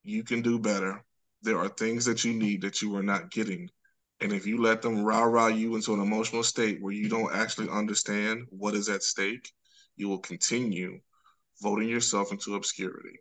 [0.02, 1.04] you can do better.
[1.42, 3.68] There are things that you need that you are not getting.
[4.20, 7.32] And if you let them rah rah you into an emotional state where you don't
[7.32, 9.52] actually understand what is at stake,
[9.94, 10.98] you will continue
[11.60, 13.20] voting yourself into obscurity.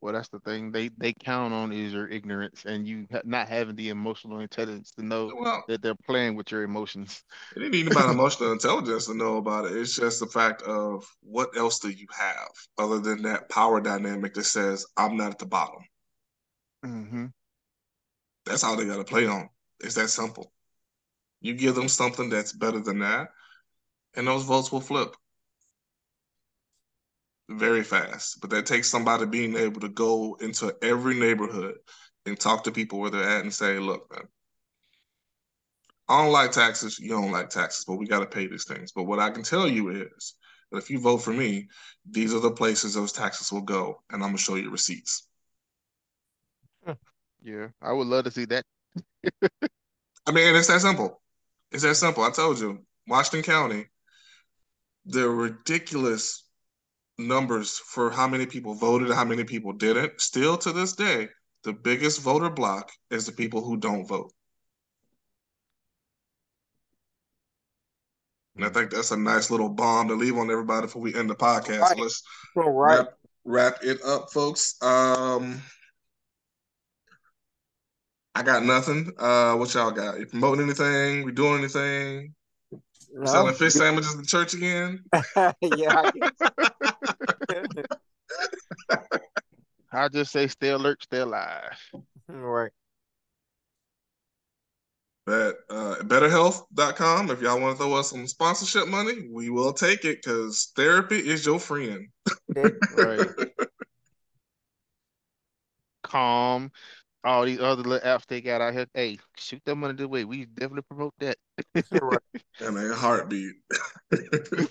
[0.00, 0.70] Well, that's the thing.
[0.70, 5.02] They they count on is your ignorance and you not having the emotional intelligence to
[5.02, 7.22] know Well, that they're playing with your emotions.
[7.56, 9.76] it ain't even about emotional intelligence to know about it.
[9.76, 14.34] It's just the fact of what else do you have other than that power dynamic
[14.34, 15.82] that says, I'm not at the bottom.
[16.82, 17.26] hmm
[18.44, 19.48] That's all they got to play on.
[19.80, 20.52] It's that simple.
[21.40, 23.30] You give them something that's better than that,
[24.14, 25.16] and those votes will flip
[27.48, 28.40] very fast.
[28.40, 31.76] But that takes somebody being able to go into every neighborhood
[32.26, 34.28] and talk to people where they're at and say, look, man,
[36.08, 36.98] I don't like taxes.
[36.98, 38.92] You don't like taxes, but we got to pay these things.
[38.92, 40.34] But what I can tell you is
[40.70, 41.68] that if you vote for me,
[42.08, 45.26] these are the places those taxes will go, and I'm going to show you receipts.
[47.40, 48.64] Yeah, I would love to see that.
[50.26, 51.22] I mean, it's that simple.
[51.70, 52.24] It's that simple.
[52.24, 53.86] I told you, Washington County,
[55.06, 56.47] the ridiculous
[57.18, 60.20] numbers for how many people voted, how many people didn't.
[60.20, 61.28] Still to this day,
[61.64, 64.32] the biggest voter block is the people who don't vote.
[68.56, 71.30] And I think that's a nice little bomb to leave on everybody before we end
[71.30, 71.80] the podcast.
[71.80, 71.98] Right.
[71.98, 72.22] Let's
[72.56, 72.66] right.
[72.66, 73.08] wrap,
[73.44, 74.74] wrap it up, folks.
[74.82, 75.62] Um,
[78.34, 79.12] I got nothing.
[79.16, 80.18] Uh, what y'all got?
[80.18, 81.24] You promoting anything?
[81.24, 82.34] We doing anything?
[83.12, 83.26] No.
[83.26, 85.04] Selling fish sandwiches in the church again?
[85.62, 86.02] yeah.
[86.04, 86.12] I
[87.48, 87.86] guess.
[89.92, 91.78] I just say stay alert, stay alive.
[92.28, 92.70] right.
[95.28, 100.06] But uh, betterhelp.com, if y'all want to throw us some sponsorship money, we will take
[100.06, 102.08] it because therapy is your friend.
[102.96, 103.28] Right.
[106.02, 106.72] Calm.
[107.24, 108.86] All these other little apps they got out here.
[108.94, 110.24] Hey, shoot that money the way.
[110.24, 111.36] We definitely promote that.
[111.74, 112.18] right.
[112.60, 113.54] and a heartbeat.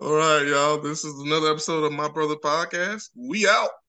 [0.00, 0.80] All right, y'all.
[0.80, 3.10] This is another episode of My Brother Podcast.
[3.16, 3.70] We out.